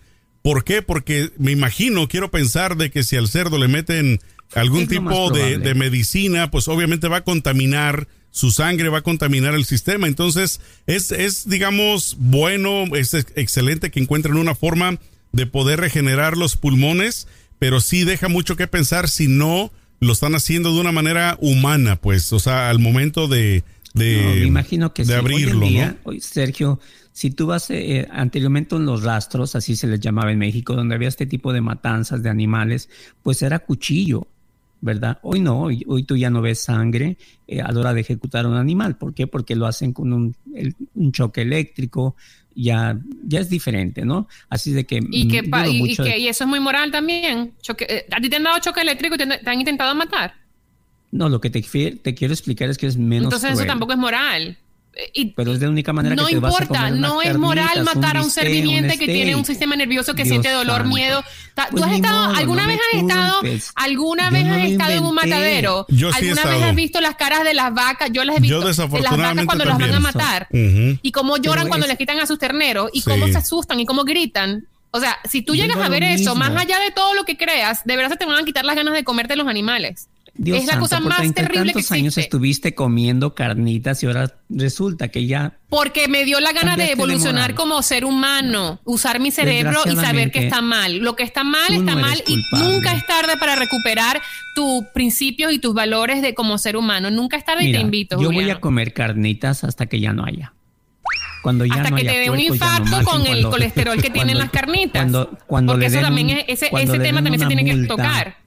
[0.47, 0.81] ¿Por qué?
[0.81, 4.21] Porque me imagino, quiero pensar de que si al cerdo le meten
[4.55, 9.03] algún Es tipo de, de medicina, pues obviamente va a contaminar su sangre, va a
[9.03, 10.07] contaminar el sistema.
[10.07, 15.01] Entonces, es, es digamos, bueno, es ex- excelente que encuentren una forma
[15.33, 17.27] de poder regenerar los pulmones,
[17.59, 21.97] pero sí deja mucho que pensar si no lo están haciendo de una manera humana,
[21.97, 25.13] pues, o sea, al momento de, de, No, me imagino que de sí.
[25.15, 25.97] abrirlo, Hoy en día, ¿no?
[26.05, 26.79] hoy, Sergio,
[27.17, 30.95] si tú vas eh, anteriormente en los rastros, así se les llamaba en México, donde
[30.97, 32.91] había este tipo de matanzas de animales,
[33.23, 34.27] pues era cuchillo,
[34.83, 35.19] ¿verdad?
[35.23, 37.17] Hoy no, hoy, hoy tú ya no ves sangre
[37.49, 38.99] eh, a la hora de ejecutar un animal.
[38.99, 39.27] ¿Por qué?
[39.27, 42.17] Porque lo hacen con un, el- un choque eléctrico,
[42.55, 44.29] ya, ya es diferente, ¿no?
[44.51, 44.97] Así de que...
[45.11, 47.55] Y, mm, que, y, de- que y eso es muy moral también.
[47.63, 50.35] Choque- eh, ¿A ti te han dado choque eléctrico y te, te han intentado matar?
[51.13, 53.99] No, lo que te, te quiero explicar es que es menos Entonces eso tampoco es
[53.99, 54.59] moral.
[55.13, 57.37] Y Pero es de única manera no que te vas a importa, comer no es
[57.37, 59.11] moral matar a un ser viviente que steak.
[59.13, 60.97] tiene un sistema nervioso que Dios siente dolor, santo.
[60.97, 61.23] miedo.
[61.55, 63.41] Ta- Pues ¿Tú has estado, modo, alguna no vez has estado,
[63.75, 65.87] alguna Yo vez no has estado en un matadero?
[65.89, 68.09] Yo sí ¿Alguna vez has visto las caras de las vacas?
[68.11, 68.55] Yo las he visto.
[68.55, 70.49] Yo de las vacas desafortunadamente cuando las van a matar.
[70.51, 73.11] Y cómo lloran Pero cuando es- les quitan a sus terneros y Sí.
[73.11, 74.67] cómo se asustan y cómo gritan.
[74.93, 76.37] O sea, si tú llegas a ver eso, mismo.
[76.37, 78.77] más allá de todo lo que creas, de verdad se te van a quitar las
[78.77, 80.09] ganas de comerte los animales.
[80.39, 82.21] Dios es la santo, cosa más terrible que tantos años existe.
[82.23, 87.55] estuviste comiendo carnitas y ahora resulta que ya Porque me dio la gana de evolucionar
[87.55, 90.99] como ser humano, usar mi cerebro y saber que está mal.
[90.99, 94.21] Lo que está mal está no mal y nunca es tarde para recuperar
[94.55, 97.11] tus principios y tus valores de como ser humano.
[97.11, 98.21] Nunca es tarde y te invito.
[98.21, 100.53] yo voy a comer carnitas hasta que ya no haya.
[101.43, 104.11] Cuando ya Hasta no que haya te dé un no infarto con el colesterol que
[104.17, 105.01] tienen las carnitas.
[105.01, 107.87] Cuando, cuando Porque le eso den también es, ese, ese tema también se tiene que
[107.87, 108.46] tocar.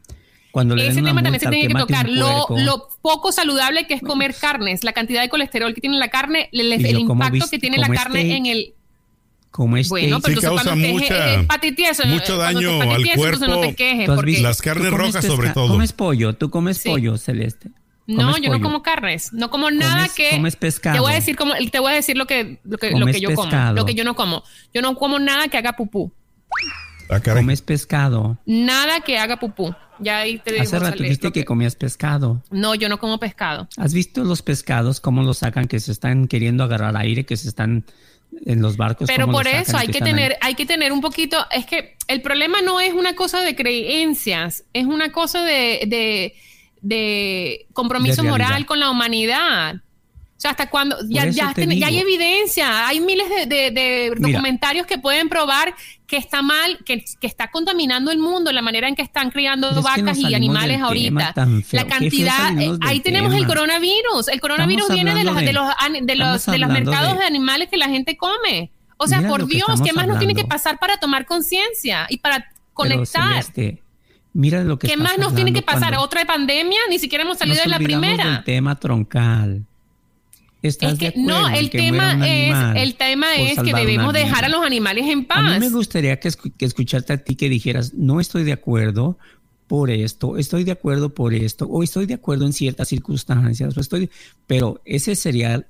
[0.52, 2.10] Cuando le den Ese una tema también se tiene que tocar.
[2.10, 6.50] Lo, poco saludable que es comer carnes, la cantidad de colesterol que tiene la carne,
[6.52, 8.74] el, impacto que tiene la como carne steak, en el...
[9.52, 13.76] como este Bueno, pero Sí causa mucha- es mucho daño al no te cuerpo.
[13.76, 14.06] quejes.
[14.06, 14.44] ¿Tú has porque- visto?
[14.48, 15.68] Las carnes ¿Tú comes rojas sobre todo.
[15.70, 16.90] Comes pollo, tú comes Sí.
[16.90, 17.70] pollo, Celeste.
[18.08, 20.96] No, yo no como carnes, no como nada Comes- que comes pescado.
[20.96, 23.16] Te voy a decir como te voy a decir lo que lo que, lo Comes
[23.16, 24.44] que yo como, lo que yo no como.
[24.74, 26.12] Yo no como nada que haga pupú.
[27.12, 27.20] Ah.
[27.22, 28.40] Comes pescado.
[28.48, 29.76] Nada que haga pupú.
[30.00, 32.44] Ya ahí te Hace rato dijiste que comías pescado.
[32.52, 33.68] No, yo no como pescado.
[33.78, 37.50] ¿Has visto los pescados cómo los sacan que se están queriendo agarrar aire, que se
[37.50, 37.84] están
[38.46, 39.08] en los barcos?
[39.08, 40.12] Pero por sacan eso hay que ahí?
[40.12, 43.56] tener, hay que tener un poquito, es que el problema no es una cosa de
[43.56, 46.36] creencias, es una cosa de, de,
[46.82, 49.82] de compromiso De moral con la humanidad.
[50.40, 53.72] O sea, hasta cuando ya, ya, te ten- ya hay evidencia, hay miles de, de-
[53.72, 54.38] de Mira.
[54.38, 55.76] documentarios que pueden probar
[56.08, 59.70] que está mal, que, que está contaminando el mundo, la manera en que están criando
[59.70, 61.34] es vacas y animales ahorita.
[61.74, 64.30] La cantidad, eh, ahí tenemos el coronavirus.
[64.32, 67.26] El coronavirus Estamos viene de los, hablando de, los, de, los, de los mercados de-
[67.26, 68.72] animales que la gente come.
[68.96, 72.20] O sea, Mira por Dios, ¿qué más nos tiene que pasar para tomar conciencia y
[72.20, 73.44] para conectar?
[74.32, 75.96] Mira lo que ¿Qué más nos tiene que pasar?
[75.98, 76.80] ¿Otra pandemia?
[76.90, 78.24] Ni siquiera hemos salido nos de la primera.
[78.26, 79.66] del tema troncal.
[80.62, 84.14] ¿Estás Es que de acuerdo no, el que tema es, el tema es que debemos
[84.14, 85.60] dejar a los animales en A mí paz.
[85.60, 89.18] me gustaría que, que escucharte a ti que dijeras, no estoy de acuerdo
[89.68, 93.80] por esto, estoy de acuerdo por esto, o estoy de acuerdo en ciertas circunstancias, o
[93.80, 94.10] estoy,
[94.48, 95.64] pero ese sería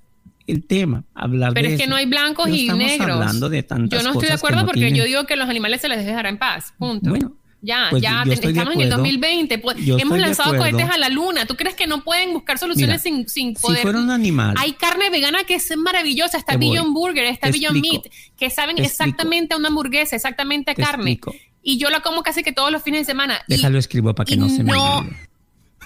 [0.47, 1.91] el tema, hablar Pero de es que eso.
[1.91, 3.09] no hay blancos y estamos negros.
[3.11, 5.47] hablando de tantas yo no estoy de acuerdo no porque tienen- yo digo que los
[5.49, 6.73] animales se les dejará en paz.
[6.79, 7.09] Punto.
[7.11, 8.97] Bueno, ya, pues ya te- estamos en el acuerdo.
[8.97, 9.57] 2020.
[9.59, 11.45] pues, Yo hemos lanzado cohetes a la luna.
[11.45, 13.81] ¿Tú crees que no pueden buscar soluciones Mira, sin, sin si poder?
[13.81, 16.37] fuera un animal, Hay carne vegana que es maravillosa.
[16.37, 16.57] Está.
[16.57, 17.81] Beyond Burger, está Beyond.
[17.81, 18.03] Meat,
[18.37, 21.11] que saben exactamente a una hamburguesa, exactamente a Te carne.
[21.11, 21.35] explico.
[21.61, 23.41] Y yo la como casi que todos los fines de semana.
[23.47, 25.17] Y- déjalo escribo para que y no se me no- olvide.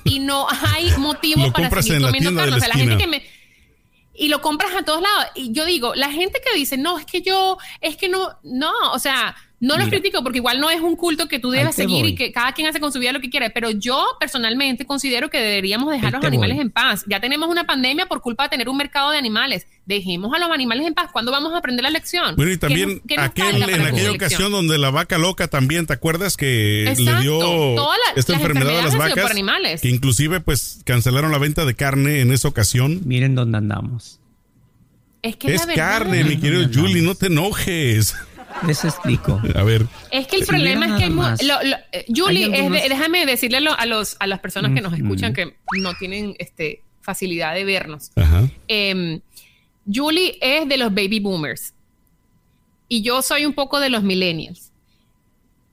[0.06, 2.56] y no hay motivo Lo para seguir en la comiendo carne.
[2.56, 3.24] o sea, la gente que me
[4.16, 5.26] y lo compras a todos lados.
[5.34, 8.72] Y yo digo, la gente que dice, no, es que yo, es que no, no,
[8.94, 10.00] o sea, no los Mira.
[10.00, 12.10] critico porque igual no es un culto que tú te seguir voy.
[12.12, 13.50] y que cada quien hace con su vida lo que quiere.
[13.50, 16.66] Pero yo personalmente considero que deberíamos dejar Ahí los animales voy.
[16.66, 17.04] en paz.
[17.08, 19.66] Ya tenemos una pandemia por culpa de tener un mercado de animales.
[19.86, 21.10] Dejemos a los animales en paz.
[21.12, 22.36] ¿Cuándo vamos a aprender la lección?
[22.36, 25.94] Bueno, y ¿Qué también qué aquel, en aquella ocasión donde la vaca loca también, ¿te
[25.94, 27.84] acuerdas que le dio la-
[28.16, 29.22] esta enfermedad a las vacas?
[29.24, 29.82] por animales.
[29.82, 33.02] Que inclusive pues cancelaron la venta de carne en esa ocasión.
[33.06, 34.20] Miren dónde andamos.
[35.22, 35.90] Es que Es la verdad.
[36.00, 36.70] carne, mi querido.
[36.74, 38.14] Julie, no te enojes.
[38.68, 39.42] Les explico.
[39.56, 42.72] A ver, Es que el problema es que hay lo- lo- eh, Julie, Hay es
[42.72, 45.02] de- déjame decirle lo- a los a las personas que nos Ujú.
[45.04, 48.12] escuchan que no tienen este facilidad de vernos.
[48.16, 48.48] ajá.
[48.68, 49.20] Em,
[49.94, 51.74] Julie es de los baby boomers
[52.88, 54.72] y yo soy un poco de los millennials.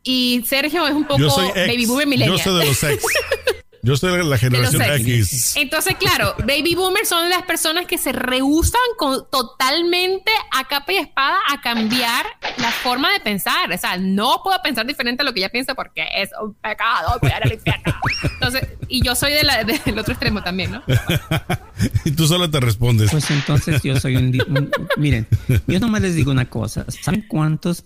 [0.03, 1.55] Y Sergio es un poco Yo soy ex.
[1.69, 2.40] baby boomer Yo millennial.
[2.40, 3.05] soy de los ex.
[3.83, 5.01] Yo soy de la generación ex.
[5.01, 5.57] X.
[5.57, 10.97] Entonces, claro, baby boomers son las personas que se rehusan con, totalmente a capa y
[10.99, 12.27] espada a cambiar
[12.59, 13.73] la forma de pensar.
[13.73, 17.19] O sea, no puedo pensar diferente a lo que ella piensa porque es un pecado,
[17.23, 17.95] voy a ir al infierno.
[18.35, 20.83] Entonces, y yo soy de la- del otro extremo también, ¿no?
[22.05, 23.11] y tú solo te respondes.
[23.11, 25.27] Pues entonces yo soy un, Miren,
[25.66, 26.85] yo nomás les digo una cosa.
[26.88, 27.85] ¿Saben cuántos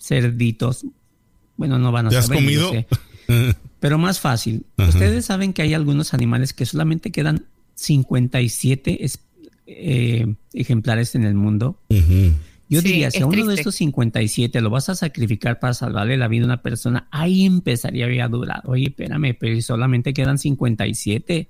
[0.00, 0.84] cerditos?
[1.56, 2.42] Bueno, no van a ¿Te has saber.
[2.42, 2.70] comido?
[2.70, 2.86] sé.
[3.80, 4.64] Pero más fácil.
[4.76, 4.88] Ajá.
[4.88, 9.18] Ustedes saben que hay algunos animales que solamente quedan 57 es-
[9.66, 11.80] eh, ejemplares en el mundo.
[12.68, 16.16] Yo Sí, diría, si a uno de estos 57 lo vas a sacrificar para salvarle
[16.16, 18.62] la vida a una persona, ahí empezaría a durar.
[18.64, 21.48] Oye, espérame, pero solamente quedan 57.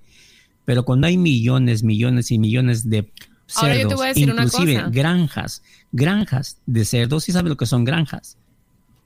[0.65, 3.13] Pero cuando hay millones, millones y millones de
[3.47, 4.91] cerdos, Ahora yo te voy a decir una inclusive cosa.
[4.91, 5.63] granjas,
[5.93, 8.37] granjas de cerdos, ¿sí sabes lo que son granjas?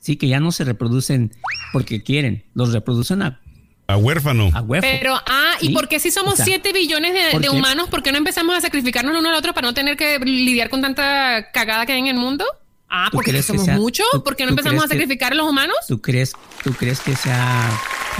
[0.00, 1.30] Sí, que ya no se reproducen
[1.72, 3.40] porque quieren, los reproducen a,
[3.86, 4.50] A huérfano.
[4.54, 4.80] a huevo.
[4.82, 5.72] Pero, ah, ¿y Sí.
[5.72, 7.54] por qué si somos O sea, 7 billones de, ¿por de qué?
[7.56, 10.70] humanos, por qué no empezamos a sacrificarnos uno al otro para no tener que lidiar
[10.70, 12.44] con tanta cagada que hay en el mundo?
[12.92, 15.36] Ah, ¿Tú porque somos sea- muchos, tú- ¿por qué no empezamos a que- sacrificar a
[15.36, 15.76] los humanos?
[15.86, 16.32] ¿Tú crees,
[16.64, 17.70] ¿Tú crees que sea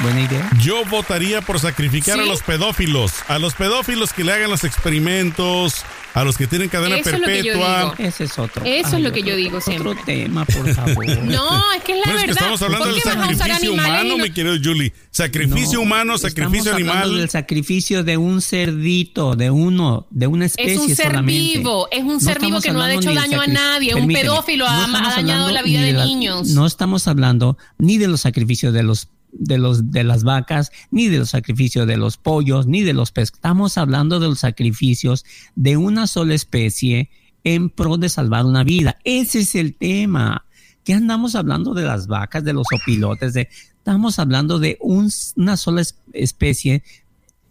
[0.03, 0.49] buena idea?
[0.63, 2.21] Yo votaría por sacrificar ¿Sí?
[2.23, 3.13] a los pedófilos.
[3.29, 4.63] A los pedófilos que le hagan los
[5.11, 5.83] experimentos,
[6.15, 7.95] a los que tienen cadena Eso es lo que yo perpetua.
[7.97, 8.09] digo.
[8.09, 8.65] Ese es otro.
[8.65, 10.03] Eso es lo que yo otro- digo Otro siempre.
[10.07, 11.07] tema, por favor.
[11.25, 12.31] No, es que es la Bueno, es que verdad.
[12.31, 14.93] estamos hablando ¿Por del sacrificio humano, no- mi querido Julie.
[15.11, 17.19] Sacrificio No, humano, estamos sacrificio hablando animal.
[17.19, 21.41] del sacrificio de un cerdito, de uno, de una especie Es un ser solamente.
[21.59, 24.27] vivo, es un ser vivo que no ha hecho daño a nadie, un Permíteme,
[24.66, 26.49] ha- ha dañado la vida de la- niños.
[26.49, 31.07] No estamos hablando ni de los sacrificios de los de los de las vacas, ni
[31.07, 33.38] de los sacrificios de los pollos, ni de los pescados.
[33.38, 37.11] Estamos hablando de los sacrificios de una sola especie
[37.44, 38.99] en pro de salvar una vida.
[39.05, 40.44] Ese es el tema.
[40.85, 43.33] ¿Qué andamos hablando de las vacas, de los opilotes?
[43.35, 46.83] De, estamos hablando de un- una sola es- especie,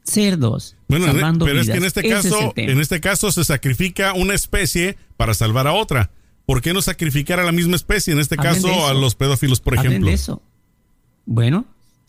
[0.04, 4.14] cerdos, Bueno, salvando pero es que en este Ese caso, en este caso se sacrifica
[4.14, 6.12] una especie para salvar a otra.
[6.50, 8.12] ¿Por qué no sacrificar a la misma especie?
[8.12, 8.94] En este Hablen caso, a eso.
[9.00, 10.10] los pedófilos, por Hablen ejemplo.
[10.10, 10.42] de eso.
[11.28, 11.66] Bueno,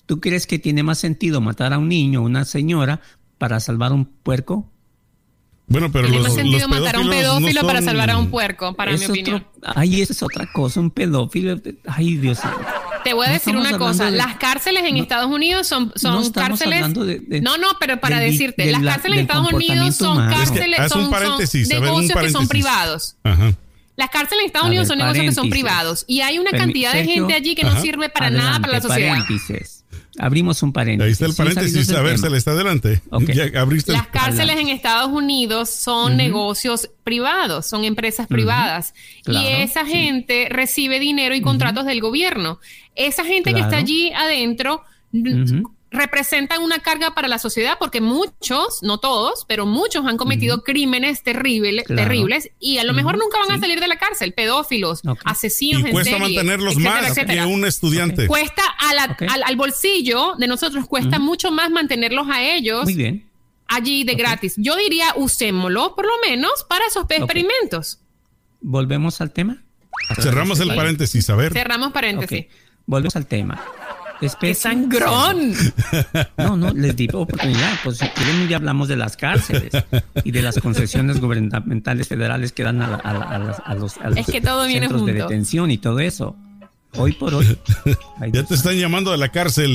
[0.07, 3.03] ¿tú crees que tiene más sentido matar a un niño o una señora
[3.37, 4.67] para salvar un puerco?
[5.67, 8.09] Bueno, pero Tiene los, más sentido los matar a un no pedófilo para son- salvar
[8.11, 9.47] a un puerco, para Es mi otro- opinión.
[9.63, 11.61] Ay, esa es otra cosa, un pedófilo.
[11.87, 12.67] Ay, Dios santo.
[13.05, 14.11] Te voy a No decir una cosa.
[14.11, 16.77] de- Las cárceles en no- Estados Unidos son, son no estamos cárceles.
[16.77, 19.53] hablando de- de- no, no, pero para del- decirte, de las la- cárceles en Estados
[19.53, 20.35] Unidos son humano.
[20.35, 23.17] cárceles, son, un son paréntesis, a ver, un negocios que son privados.
[23.23, 23.53] Ajá.
[24.01, 26.59] Las cárceles en Estados Unidos ver, son negocios que son privados y hay una Permi-
[26.59, 29.11] cantidad de Sergio, gente allí que no sirve para nada para la sociedad.
[29.19, 29.85] paréntesis.
[30.19, 31.07] Abrimos un paréntesis.
[31.07, 31.91] Ahí está el paréntesis.
[31.93, 33.01] A ver, se le está adelante.
[33.33, 38.95] Ya abriste Las cárceles en Estados Unidos son negocios privados, son empresas privadas.
[39.25, 39.93] Claro, y esa sí.
[39.93, 42.59] gente recibe dinero y contratos del gobierno.
[42.97, 44.83] Esa gente que está allí adentro.
[45.93, 51.23] Representan una carga para la sociedad porque muchos, no todos, pero muchos han cometido crímenes
[51.25, 52.03] terribles, Claro.
[52.03, 55.21] terribles y a lo mejor nunca van a salir de la cárcel, pedófilos, Ok.
[55.25, 57.45] asesinos y en cuesta serie, mantenerlos etcétera, más etcétera.
[57.45, 58.27] que un estudiante.
[58.29, 59.23] Cuesta a la- Ok.
[59.29, 63.29] al, al bolsillo de nosotros, cuesta mucho más mantenerlos a ellos Muy bien.
[63.67, 64.55] allí de gratis.
[64.59, 67.99] Yo diría, usémoslo por lo menos para esos experimentos.
[68.61, 69.63] Volvemos al tema.
[70.21, 71.29] Cerramos el paréntesis.
[71.31, 71.53] A ver.
[71.53, 72.47] Cerramos paréntesis.
[72.87, 73.61] Volvemos al tema.
[74.41, 75.55] ¡Qué sangrón!
[76.37, 77.73] No, no, les di oportunidad.
[77.83, 79.73] Pues si quieren, ya hablamos de las cárceles
[80.25, 83.75] y de las concesiones gubernamentales federales que dan a, la- a la- a las- a
[83.75, 86.37] los, a los Es que todo viene centros de detención y todo eso.
[86.97, 87.57] Hoy por hoy.
[88.21, 89.71] ay, Ya te están llamando de la cárcel,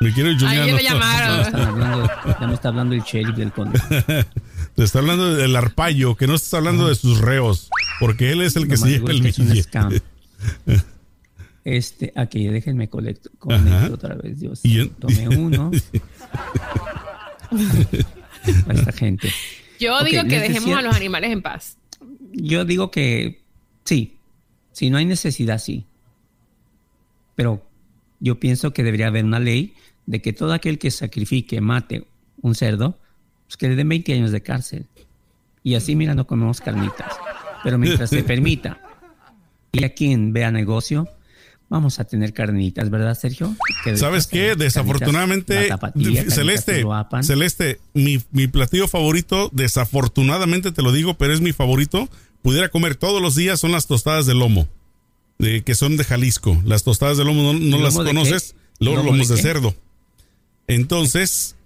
[0.00, 0.76] mi querido Juliano.
[0.76, 1.40] Me llamaron.
[1.40, 3.84] están hablando, ya me está hablando el sheriff del condado.
[4.74, 7.68] Te está hablando del arpayo, que no estás hablando de sus reos,
[8.00, 10.02] porque él es el que Lo se lleva el es que es un billete.
[11.64, 14.60] Este, aquí, déjenme colecto, conecto otra vez, Dios.
[14.64, 15.70] Y Tomé uno.
[18.68, 19.30] a esta gente.
[19.78, 21.76] Yo digo que dejemos decía- a los animales en paz.
[22.32, 23.42] Yo digo que
[23.84, 24.16] sí.
[24.72, 25.84] Si no hay necesidad, sí.
[27.34, 27.62] Pero
[28.20, 29.74] yo pienso que debería haber una ley
[30.06, 32.06] de que todo aquel que sacrifique, mate
[32.40, 32.98] un cerdo,
[33.46, 34.86] pues que le den 20 años de cárcel.
[35.62, 37.12] Y así, mira, no comemos carnitas.
[37.62, 38.80] Pero mientras se permita
[39.72, 41.08] y a quien vea negocio,
[41.72, 43.56] vamos a tener carnitas, ¿verdad, Sergio?
[43.82, 44.48] Que ¿Sabes qué?
[44.48, 46.84] carnitas, Desafortunadamente, tapatía, Celeste.
[47.22, 52.08] Celeste, mi, mi platillo favorito, desafortunadamente te lo digo, pero es mi favorito,
[52.42, 54.68] pudiera comer todos los días, son las tostadas de lomo,
[55.38, 56.60] de, que son de Jalisco.
[56.64, 58.54] Las tostadas de lomo, ¿no, no ¿Lomo las conoces?
[58.78, 59.74] Los ¿Lomo lomos de cerdo.
[60.68, 61.56] Entonces,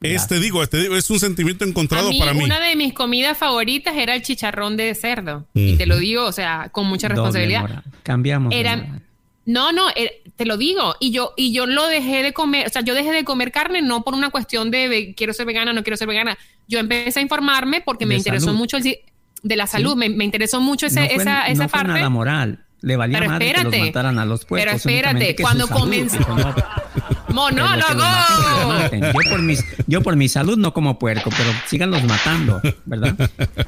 [0.00, 0.10] Ya.
[0.10, 2.44] este digo, este digo, es un sentimiento A encontrado mí, para mí.
[2.44, 5.46] una de mis comidas favoritas era el chicharrón de cerdo.
[5.54, 7.82] Y te lo digo, o sea, con mucha Doble responsabilidad.
[8.04, 8.54] Cambiamos.
[8.54, 9.02] Era-.
[9.48, 10.94] No, no, eh, te lo digo.
[11.00, 13.80] Y yo, y yo lo dejé de comer, o sea, yo dejé de comer carne
[13.80, 16.36] no por una cuestión de quiero ser vegana, no quiero ser vegana.
[16.68, 19.00] Yo empecé a informarme porque me interesó mucho el,
[19.42, 21.92] de la salud, me, me interesó mucho ese- no fue, esa, esa no fue parte.
[21.94, 22.64] nada moral.
[22.82, 24.66] Le valía Pero madre que los mataran a los puercos.
[24.66, 26.18] Pero espérate, cuando salud,
[28.68, 29.02] maten.
[29.02, 33.14] Yo por, mis, yo por mi salud no como puerco, pero síganlos matando, ¿verdad?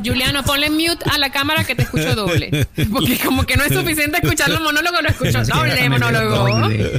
[0.04, 2.66] Juliano, ponle mute a la cámara que te escucho doble.
[2.92, 6.36] Porque como que no es suficiente escuchar los monólogos, lo escucho doble monólogo.
[6.36, 6.92] doble.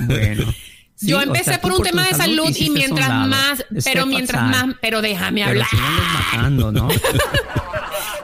[0.00, 0.54] Bueno.
[0.94, 4.42] Sí, Yo o empecé sea, por un tema de salud y mientras más, pero mientras
[4.42, 5.66] más, pero déjame Pero hablar.
[5.70, 6.88] síganlos matando, ¿no?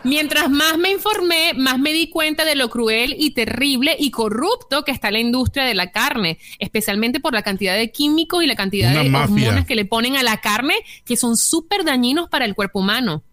[0.04, 4.84] Mientras más me informé, más me di cuenta de lo cruel y terrible y corrupto
[4.84, 8.54] que está la industria de la carne, especialmente por la cantidad de químicos y la
[8.54, 9.48] cantidad Una de mafia.
[9.48, 13.24] hormonas que le ponen a la carne que son súper dañinos para el cuerpo humano.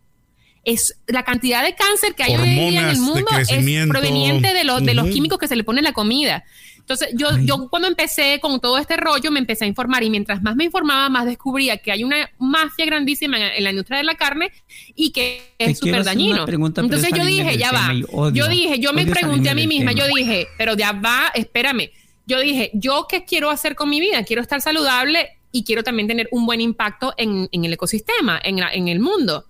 [0.64, 4.54] Es la cantidad de cáncer que hay hoy en día en el mundo es proveniente
[4.54, 6.46] de, los de los químicos que se le pone en la comida.
[6.82, 7.46] Entonces, yo, Ay.
[7.46, 10.66] yo cuando empecé con todo este rollo, me empecé a informar y mientras más me
[10.66, 14.52] informaba, más descubría que hay una mafia grandísima en, en la industria de la carne
[14.96, 16.46] y que es súper dañino.
[16.46, 17.94] pregunta, Entonces es yo dije, ya va.
[18.34, 21.90] yo dije, yo me pregunté a mí misma, yo dije, pero ya va, espérame.
[22.28, 24.24] Yo dije, ¿yo qué quiero hacer con mi vida?
[24.24, 28.60] Quiero estar saludable y quiero también tener un buen impacto en, en el ecosistema, en,
[28.60, 29.46] la- en el mundo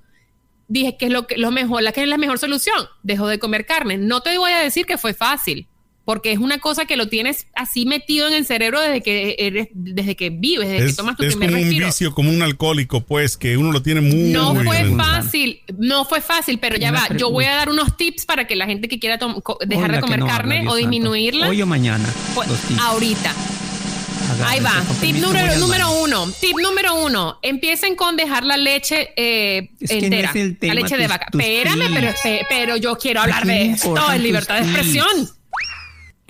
[0.67, 2.77] dije que es lo que lo mejor, la que es la mejor solución.
[3.03, 3.97] Dejo de comer carne.
[3.97, 5.67] No te voy a decir que fue fácil,
[6.05, 9.67] porque es una cosa que lo tienes así metido en el cerebro desde que eres,
[9.73, 11.87] desde que vives, desde que tomas tu es primer como un respiro.
[11.87, 14.31] vicio, como un alcohólico, pues, que uno lo tiene muy...
[14.31, 17.17] No muy fue fácil, no fue fácil, pero ya Una va.
[17.17, 19.19] Yo voy a dar unos tips para que la gente que quiera
[19.65, 21.47] dejar de comer no carne o disminuirla.
[21.47, 22.07] Hoy o mañana.
[22.33, 23.33] pues, ahorita.
[24.45, 24.81] Ahí va.
[25.01, 26.31] Tip número, número uno.
[26.39, 27.37] Tip número uno.
[27.41, 30.29] Empiecen con dejar la leche eh, Es que no entera.
[30.29, 31.27] es el tema, la leche de vaca.
[31.31, 32.13] Espérame, pero,
[32.49, 34.11] pero yo quiero hablar de esto.
[34.11, 35.29] Es libertad de expresión.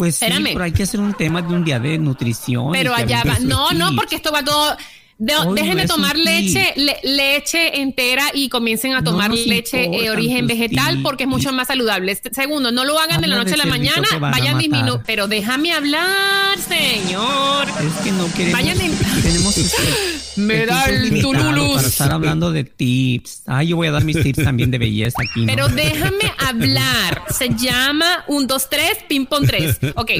[0.01, 0.53] Pues sí, Espérame.
[0.53, 2.71] pero hay que hacer un tema de un día de nutrición.
[2.71, 3.37] Pero que allá va.
[3.37, 4.75] No, no, porque esto va todo.
[5.19, 10.09] de- Hoy un tomar leche, le- leche entera y comiencen a tomar leche de importan
[10.09, 12.11] origen vegetal porque es mucho más saludable.
[12.11, 14.07] Este- Segundo, no lo hagan de la noche a la mañana.
[14.09, 15.03] que Vayan disminuyendo.
[15.05, 17.67] Pero déjame hablar, señor.
[17.67, 18.53] Es que no queremos.
[18.59, 19.55] Vayan en- Tenemos
[20.35, 21.75] Me da el tululus.
[21.75, 23.43] Para estar hablando de tips.
[23.47, 25.41] Ay, yo voy a dar mis tips también de belleza aquí.
[25.41, 25.47] ¿no?
[25.47, 27.23] Pero déjame hablar.
[27.29, 29.77] Se llama un, dos, tres, ping pong tres.
[29.95, 30.11] Ok.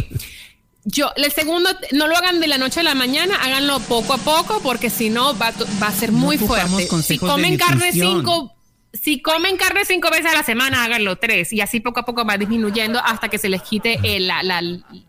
[0.84, 4.18] yo, el segundo, no lo hagan de la noche a la mañana, háganlo poco a
[4.18, 6.88] poco, porque si no va, va a ser muy No fuerte.
[7.04, 8.56] Si comen carne cinco,
[8.94, 12.26] si comen carne cinco veces a la semana, háganlo tres, y así poco a poco
[12.26, 14.62] va disminuyendo hasta que se les quite el, la- la-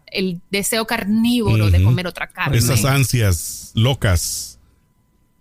[0.06, 2.58] el deseo carnívoro de comer otra carne.
[2.58, 4.51] Esas ansias locas.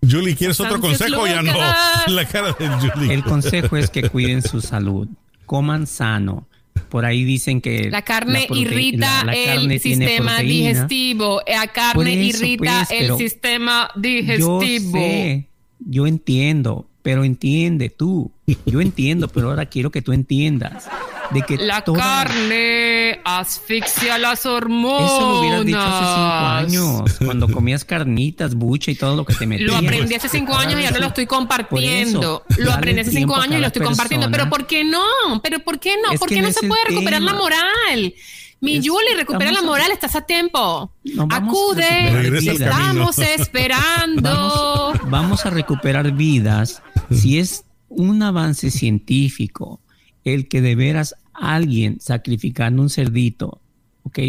[0.10, 1.28] Julie, ¿quieres otro consejo?
[1.28, 1.54] Ya no.
[2.08, 3.14] La cara de Julie.
[3.14, 5.08] El consejo es que cuiden su salud,
[5.46, 6.48] coman sano.
[6.90, 10.70] Por ahí dicen que La carne irrita la- la carne el sistema proteína.
[10.70, 11.42] digestivo.
[11.48, 14.60] La carne eso, irrita pues, el sistema Yo digestivo.
[14.94, 15.48] sé,
[15.80, 18.32] yo entiendo, pero entiende tú.
[18.66, 20.88] Yo entiendo, pero ahora quiero que tú entiendas
[21.32, 25.12] de que La toda- carne asfixia las hormonas.
[25.12, 29.34] Eso lo hubieras dicho hace cinco años, cuando comías carnitas, bucha y todo lo que
[29.36, 29.70] te metías.
[29.70, 32.44] Lo aprendí hace cinco años y ahora lo estoy compartiendo.
[32.50, 34.30] Eso, Lo aprendí hace cinco años y lo estoy compartiendo.
[34.32, 35.04] Pero ¿por qué no?
[35.42, 36.12] ¿Pero por qué no?
[36.12, 38.14] Es ¿Por qué no se puede recuperar la moral?
[38.62, 40.92] Mi Es- Julie, recupera la a- moral, estás a tiempo.
[41.04, 44.94] No, Acude, estamos esperando.
[44.94, 49.80] Vamos, vamos a recuperar vidas si es un avance científico
[50.24, 53.60] el que de veras alguien sacrificando un cerdito,
[54.04, 54.20] ¿ok?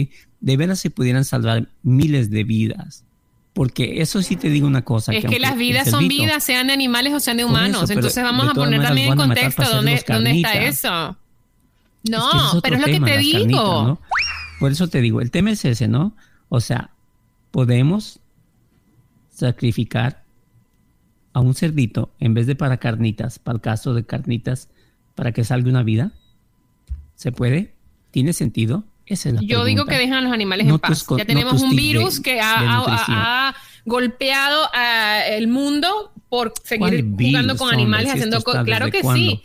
[0.41, 3.05] De veras se pudieran salvar miles de vidas.
[3.53, 5.13] Porque eso sí te digo una cosa.
[5.13, 7.91] Es que las vidas son vidas, sean de animales o sean de eso, humanos.
[7.91, 11.19] Entonces vamos a poner también en contexto dónde, está eso.
[12.05, 14.01] Es No, que es pero es lo que te digo.
[14.63, 16.15] Por eso te digo, el tema es ese, ¿no?
[16.49, 16.91] O sea,
[17.51, 18.21] podemos
[19.29, 20.23] sacrificar
[21.33, 24.69] a un cerdito en vez de para carnitas, para el caso de carnitas,
[25.17, 26.13] para que salga una vida.
[27.17, 27.75] ¿Se puede?
[28.13, 28.85] ¿Tiene sentido?
[29.07, 31.05] Esa es la Yo digo que dejan a los animales No en paz.
[31.05, 33.55] tus ya tenemos un virus de- que ha,
[33.85, 39.03] golpeado al mundo por seguir ¿Cuál jugando con animales, haciendo esto co- está Claro que
[39.03, 39.43] sí.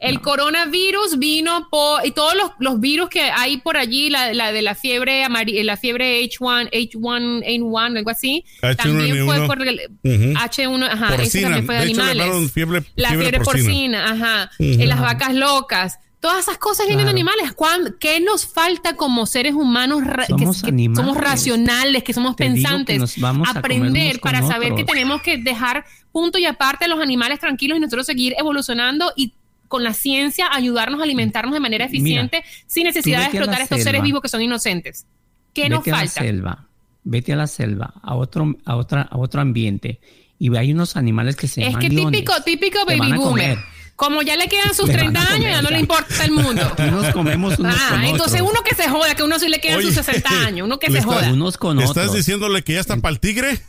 [0.00, 0.22] El No.
[0.22, 4.60] coronavirus vino por y todos los, los virus que hay por allí, la, la de
[4.60, 8.76] la fiebre amari- la fiebre H1, H1N1, algo así, H1N1.
[8.76, 10.38] también fue por el Ujú.
[10.38, 11.42] H1, ajá, eso Porcina.
[11.48, 12.26] también fue de, De hecho, animales.
[12.26, 14.04] llamaron fiebre- la fiebre fiebre, porcina.
[14.04, 15.98] porcina, ajá, eh, las vacas locas.
[16.20, 17.52] Todas esas cosas vienen de animales.
[17.52, 21.06] ¿Cuán- ¿Qué nos falta como seres humanos que- Somos que, animales.
[21.06, 22.98] somos racionales, que somos Te digo que pensantes?
[22.98, 26.88] nos vamos a comer aprender para saber que tenemos que dejar punto y aparte a
[26.88, 29.34] los animales tranquilos y nosotros seguir evolucionando y
[29.68, 33.82] con la ciencia ayudarnos a alimentarnos de manera eficiente sin necesidad de explotar a estos
[33.82, 35.06] seres vivos que son inocentes.
[35.52, 36.20] ¿Qué nos vete a la falta?
[36.20, 36.68] selva,
[37.04, 40.00] vete a la selva, a otro, a otra, a otro ambiente,
[40.38, 42.12] y hay unos animales que se Es llaman que leones.
[42.20, 43.20] típico, típico baby a boomer.
[43.54, 43.58] comer.
[43.96, 46.62] Como ya le quedan sus van 30 a años, ya no le importa el mundo.
[46.76, 48.50] Aquí nos comemos unos Ah, con entonces otros.
[48.52, 50.88] uno que se joda, que uno sí le quedan Oye, sus 60 años, uno que
[50.90, 51.32] ¿le se joda.
[51.32, 52.14] Unos con ¿Estás otros.
[52.16, 53.60] diciéndole que ya está para el tigre?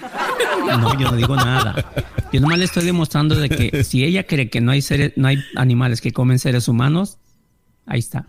[0.66, 1.74] No, yo no digo nada.
[2.32, 5.28] Yo nomás le estoy demostrando de que si ella cree que no hay seres, no
[5.28, 7.18] hay animales que comen seres humanos,
[7.86, 8.26] ahí está.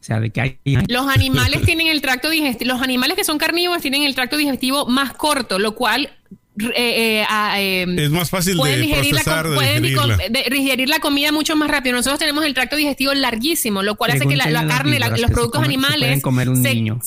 [0.00, 3.24] O sea, de que hay, hay- Los animales tienen el tracto digestivo, los animales que
[3.24, 6.10] son carnívoros tienen el tracto digestivo más corto, lo cual
[6.58, 7.24] eh, eh,
[7.56, 10.16] eh, Es más fácil pueden de digerir la, procesar, com- de pueden digerirla.
[10.16, 11.96] dico- de- digerir la comida mucho más rápido.
[11.96, 15.28] Nosotros tenemos el tracto digestivo larguísimo, lo cual hace que la, carne, la- los se
[15.28, 17.00] productos se animales pueden comer un se, niño.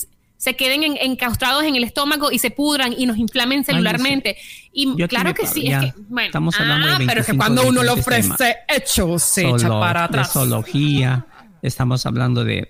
[0.44, 4.36] Se queden en- encaustrados en el estómago y se pudran y nos inflamen celularmente.
[4.72, 5.82] Y Yo claro que sí, ya.
[5.82, 8.56] es que, bueno, Estamos hablando de ah, pero es que 25 cuando uno lo ofrece
[8.68, 10.32] hecho, se echa para de atrás.
[10.32, 11.24] zoología,
[11.62, 12.68] estamos hablando de,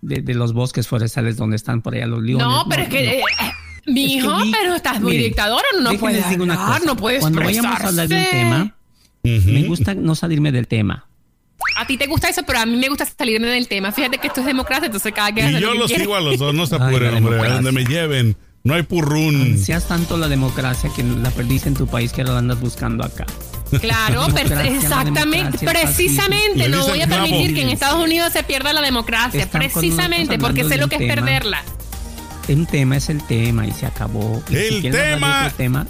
[0.00, 2.46] de, de los bosques forestales donde están por allá los leones.
[2.46, 3.10] No, pero es que, no.
[3.12, 3.22] eh,
[3.88, 6.80] mi Es que hijo, pero estás muy miren, dictador, no puedes hablar, cosa.
[6.86, 8.76] no puedes Cuando vayamos a hablar de un tema,
[9.22, 11.06] me gusta no salirme del tema.
[11.76, 13.92] A ti te gusta eso, pero a mí me gusta salirme del tema.
[13.92, 16.02] Fíjate que esto es democracia, entonces cada quien Y lo yo que los quiere.
[16.04, 18.36] sigo a los dos, no se apuren, hombre, a donde me lleven.
[18.64, 19.58] No hay purrún.
[19.58, 23.04] Seas tanto la democracia que la perdiste en tu país que ahora la andas buscando
[23.04, 23.24] acá.
[23.80, 24.26] Claro,
[24.64, 29.60] exactamente, precisamente, no voy a permitir que en Estados Unidos se pierda la democracia, Están
[29.60, 31.14] precisamente, porque sé lo que es tema.
[31.14, 31.62] perderla.
[32.48, 34.42] Un tema es el tema y se acabó.
[34.48, 35.86] Y El tema- tema,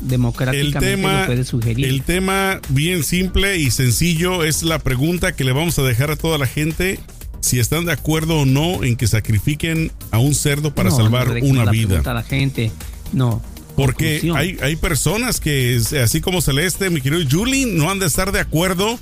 [0.53, 1.85] El tema, lo puede sugerir.
[1.87, 6.17] el tema bien simple y sencillo es la pregunta que le vamos a dejar a
[6.17, 6.99] toda la gente
[7.41, 11.29] si están de acuerdo o no en que sacrifiquen a un cerdo para No, salvar
[11.29, 12.03] no una la vida.
[12.05, 12.73] a la gente.
[13.13, 13.43] No.
[13.77, 14.37] Porque Conclusión.
[14.39, 18.41] hay, hay personas que, así como Celeste, mi querido Julie, no han de estar de
[18.41, 18.99] acuerdo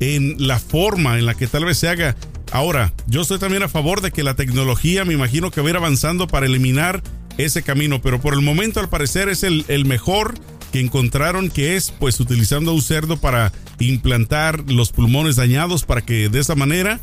[0.00, 2.14] en la forma en la que tal vez se haga.
[2.50, 5.70] Ahora, yo estoy también a favor de que la tecnología, me imagino que va a
[5.70, 7.02] ir avanzando para eliminar
[7.36, 10.34] ese camino, pero por el momento al parecer es el, el mejor
[10.72, 16.28] que encontraron, que es pues utilizando un cerdo para implantar los pulmones dañados para que
[16.28, 17.00] de esa manera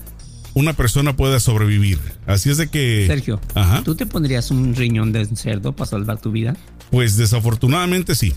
[0.54, 2.00] una persona pueda sobrevivir.
[2.26, 3.06] Así es de que...
[3.08, 3.82] Sergio, Ajá.
[3.84, 6.56] ¿tú te pondrías un riñón de cerdo para salvar tu vida?
[6.92, 8.34] Pues desafortunadamente sí.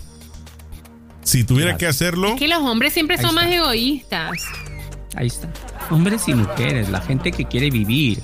[1.22, 1.78] Si tuviera Claro.
[1.78, 4.30] que hacerlo, Que los hombres siempre son más egoístas.
[5.16, 5.48] Ahí está.
[5.90, 8.20] Hombres y mujeres, la gente que quiere vivir.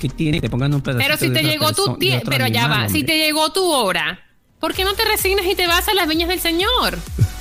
[0.00, 0.36] ¿qué tiene?
[0.38, 2.30] Que te pongan un pedacito Pero si de te llegó tu perso- de tie- otro
[2.30, 3.02] pero ya animal, va, si hombre.
[3.02, 4.20] te llegó tu hora,
[4.60, 6.96] ¿por qué no te resignas y te vas a las viñas del Señor?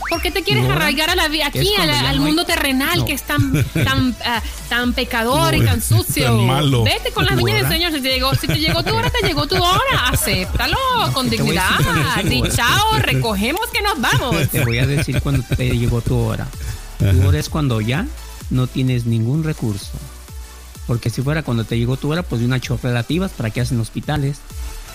[0.09, 0.78] ¿Por qué te quieres ¿Mi hora?
[0.78, 3.05] arraigar a la Es aquí a la- ya al no hay- mundo terrenal No.
[3.05, 3.51] que es tan
[3.84, 6.23] tan ah, tan pecador y tan sucio?
[6.25, 6.84] Tan malo.
[6.84, 7.73] Vete con las ¿Tu viñas del?
[7.73, 10.78] Señor, si te llegó, si te llegó tu hora, te llegó tu hora, acéptalo
[11.13, 11.80] con que dignidad.
[11.80, 11.86] es
[12.41, 12.49] hora.
[12.55, 14.49] chao, recogemos que nos vamos.
[14.49, 16.47] Te voy a decir cuando te llegó tu hora.
[16.97, 18.07] Tu hora es cuando ya
[18.50, 19.91] no tienes ningún recurso.
[20.88, 23.80] Porque si fuera cuando te llegó tu hora, pues de unas relativas para que hacen
[23.80, 24.38] hospitales.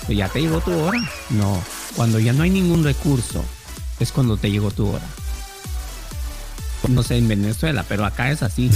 [0.06, 0.98] Pero ya te llegó tu hora.
[1.30, 1.62] No,
[1.96, 3.44] cuando ya no hay ningún recurso,
[4.00, 5.06] es cuando te llegó tu hora.
[6.88, 8.68] No sé en Venezuela, pero acá es así.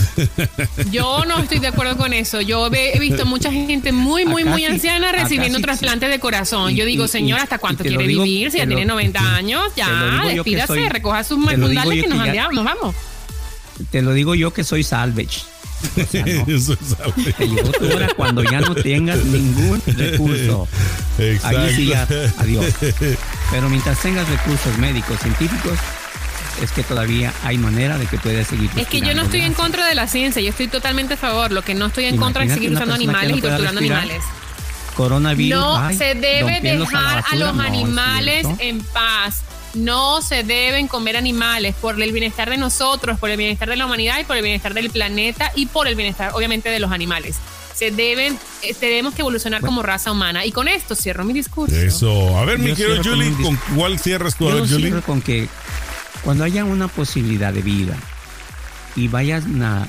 [0.93, 2.41] Yo no estoy de acuerdo con eso.
[2.41, 6.21] Yo he visto mucha gente muy, muy, Acá muy sí, anciana recibiendo sí, trasplante de
[6.21, 6.71] corazón.
[6.71, 8.53] Y- Yo digo, señor, ¿hasta cuánto quiere digo- vivir?
[8.53, 12.33] Si ya lo- tiene 90 años, ya, despídase, soy- recoja sus yo que nos, que
[12.33, 12.95] ya- nos vamos.
[13.91, 15.43] Te lo digo yo que soy salvage.
[15.97, 16.45] O sea, no.
[16.47, 17.33] Eso es algo.
[17.37, 20.67] Te llegó tu hora cuando ya no tengas ningún recurso.
[21.19, 21.59] Exacto.
[21.59, 22.09] Ahí sí ya,
[22.39, 22.67] adiós.
[23.51, 25.79] Pero mientras tengas recursos médicos, científicos,
[26.63, 28.71] es que todavía hay manera de que puedas seguir.
[28.77, 31.53] Es que yo no estoy en contra de la ciencia, yo estoy totalmente a favor.
[31.53, 34.03] Lo que no estoy en contra es seguir usando animales no y torturando respirar.
[34.03, 34.25] animales.
[34.97, 35.61] Coronavirus.
[35.61, 39.43] No ay, se debe dejar a los no, animales en paz.
[39.77, 43.87] No se deben comer animales por el bienestar de nosotros, por el bienestar de la
[43.87, 47.37] humanidad y por el bienestar del planeta y por el bienestar, obviamente, de los animales.
[47.75, 50.47] Se deben, eh, tenemos que evolucionar como raza humana.
[50.47, 51.77] Y con esto cierro mi discurso.
[51.77, 52.39] Eso.
[52.39, 54.49] A ver, mi querido con Julie, ¿con cuál cierras tú?
[54.49, 54.87] A Yo ver, Julie.
[54.87, 55.47] cierro con que
[56.25, 57.95] cuando haya una posibilidad de vida
[58.97, 59.87] y vayas a,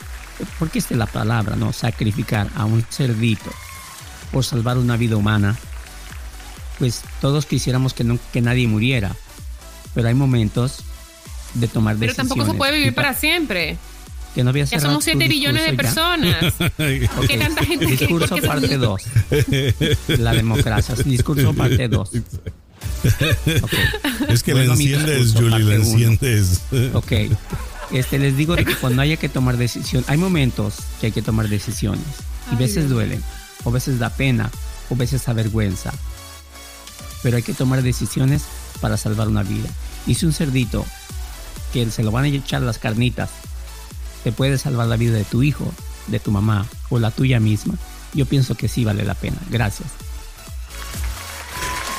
[0.60, 1.72] porque esta es la palabra, ¿no?
[1.72, 3.52] Sacrificar a un cerdito
[4.34, 5.56] por salvar una vida humana,
[6.80, 9.16] pues todos quisiéramos que, no, que nadie muriera,
[9.98, 10.84] pero hay momentos
[11.56, 12.30] de tomar Pero decisiones.
[12.30, 13.78] tampoco se puede vivir para siempre.
[14.36, 16.54] Que no voy a Ya somos tu 7 billones de personas.
[17.16, 19.02] ¿Por qué tanta gente Discurso parte 2.
[20.20, 20.94] La democracia.
[21.04, 22.12] Discurso parte 2.
[24.30, 25.84] Es que Vuelvo la enciendes, Julie, la parte uno.
[25.84, 26.62] enciendes.
[26.94, 27.12] Ok.
[27.92, 31.24] Este, les digo de que cuando haya que tomar decisión, hay momentos que hay que
[31.24, 32.06] tomar decisiones.
[32.52, 32.90] Y Ay, veces Dios.
[32.92, 33.24] duelen,
[33.64, 34.52] o veces da pena,
[34.92, 35.92] o veces da vergüenza.
[37.24, 38.44] Pero hay que tomar decisiones
[38.80, 39.70] para salvar una vida.
[40.16, 40.86] Si un cerdito
[41.74, 43.30] que se lo van a echar las carnitas
[44.24, 45.72] te puede salvar la vida de tu hijo,
[46.08, 47.76] de tu mamá o la tuya misma,
[48.14, 49.38] yo pienso que sí vale la pena.
[49.50, 49.90] Gracias.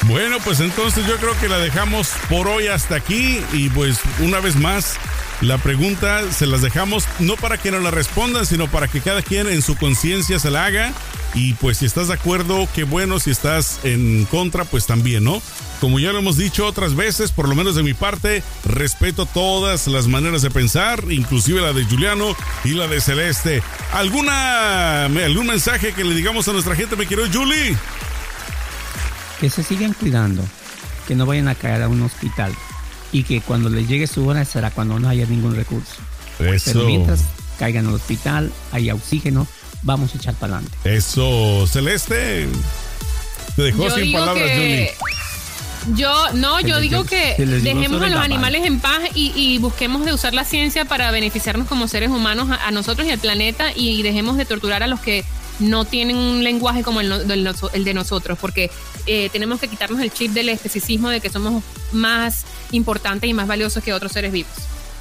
[0.06, 4.40] Bueno, pues entonces yo creo que la dejamos por hoy hasta aquí y pues una
[4.40, 4.94] vez más
[5.40, 9.22] la pregunta se las dejamos no para que nos la respondan, sino para que cada
[9.22, 10.92] quien en su conciencia se la haga
[11.34, 15.42] y pues si estás de acuerdo, qué bueno, si estás en contra, pues también, ¿no?
[15.80, 19.86] Como ya lo hemos dicho otras veces, por lo menos de mi parte, respeto todas
[19.86, 23.62] las maneras de pensar, inclusive la de Juliano y la de Celeste.
[23.92, 27.76] ¿Alguna, algún mensaje que le digamos a nuestra gente, me quiero Julie?
[29.40, 30.42] que se sigan cuidando,
[31.06, 32.52] que no vayan a caer a un hospital
[33.12, 35.96] y que cuando les llegue su hora será cuando no haya ningún recurso.
[36.38, 36.72] Eso.
[36.72, 37.24] Pero mientras
[37.58, 39.46] caigan al hospital, haya oxígeno,
[39.82, 40.76] vamos a echar para adelante.
[40.84, 42.48] Eso, Celeste.
[43.56, 44.94] Te dejó Yo sin digo palabras, que
[45.94, 50.12] yo no, yo digo que dejemos a los animales en paz y, y busquemos de
[50.12, 54.02] usar la ciencia para beneficiarnos como seres humanos a, a nosotros y al planeta y
[54.02, 55.24] dejemos de torturar a los que
[55.60, 58.70] no tienen un lenguaje como el, no- del noso- el de nosotros, porque
[59.06, 63.46] eh, tenemos que quitarnos el chip del especicismo de que somos más importantes y más
[63.48, 64.52] valiosos que otros seres vivos.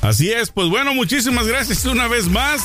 [0.02, 2.62] Así es, pues bueno, muchísimas gracias una vez más.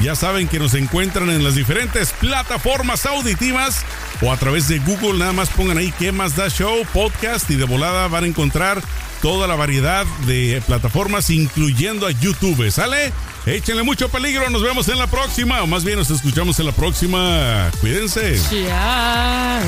[0.00, 3.84] Ya saben que nos encuentran en las diferentes plataformas auditivas
[4.20, 7.56] o a través de Google, nada más pongan ahí qué más da show, podcast y
[7.56, 8.82] de volada van a encontrar
[9.20, 12.70] toda la variedad de plataformas, incluyendo a YouTube.
[12.70, 13.12] ¿Sale?
[13.46, 16.72] Échenle mucho peligro, nos vemos en la próxima, o más bien nos escuchamos en la
[16.72, 17.70] próxima.
[17.80, 18.38] Cuídense.
[18.50, 19.62] Chao.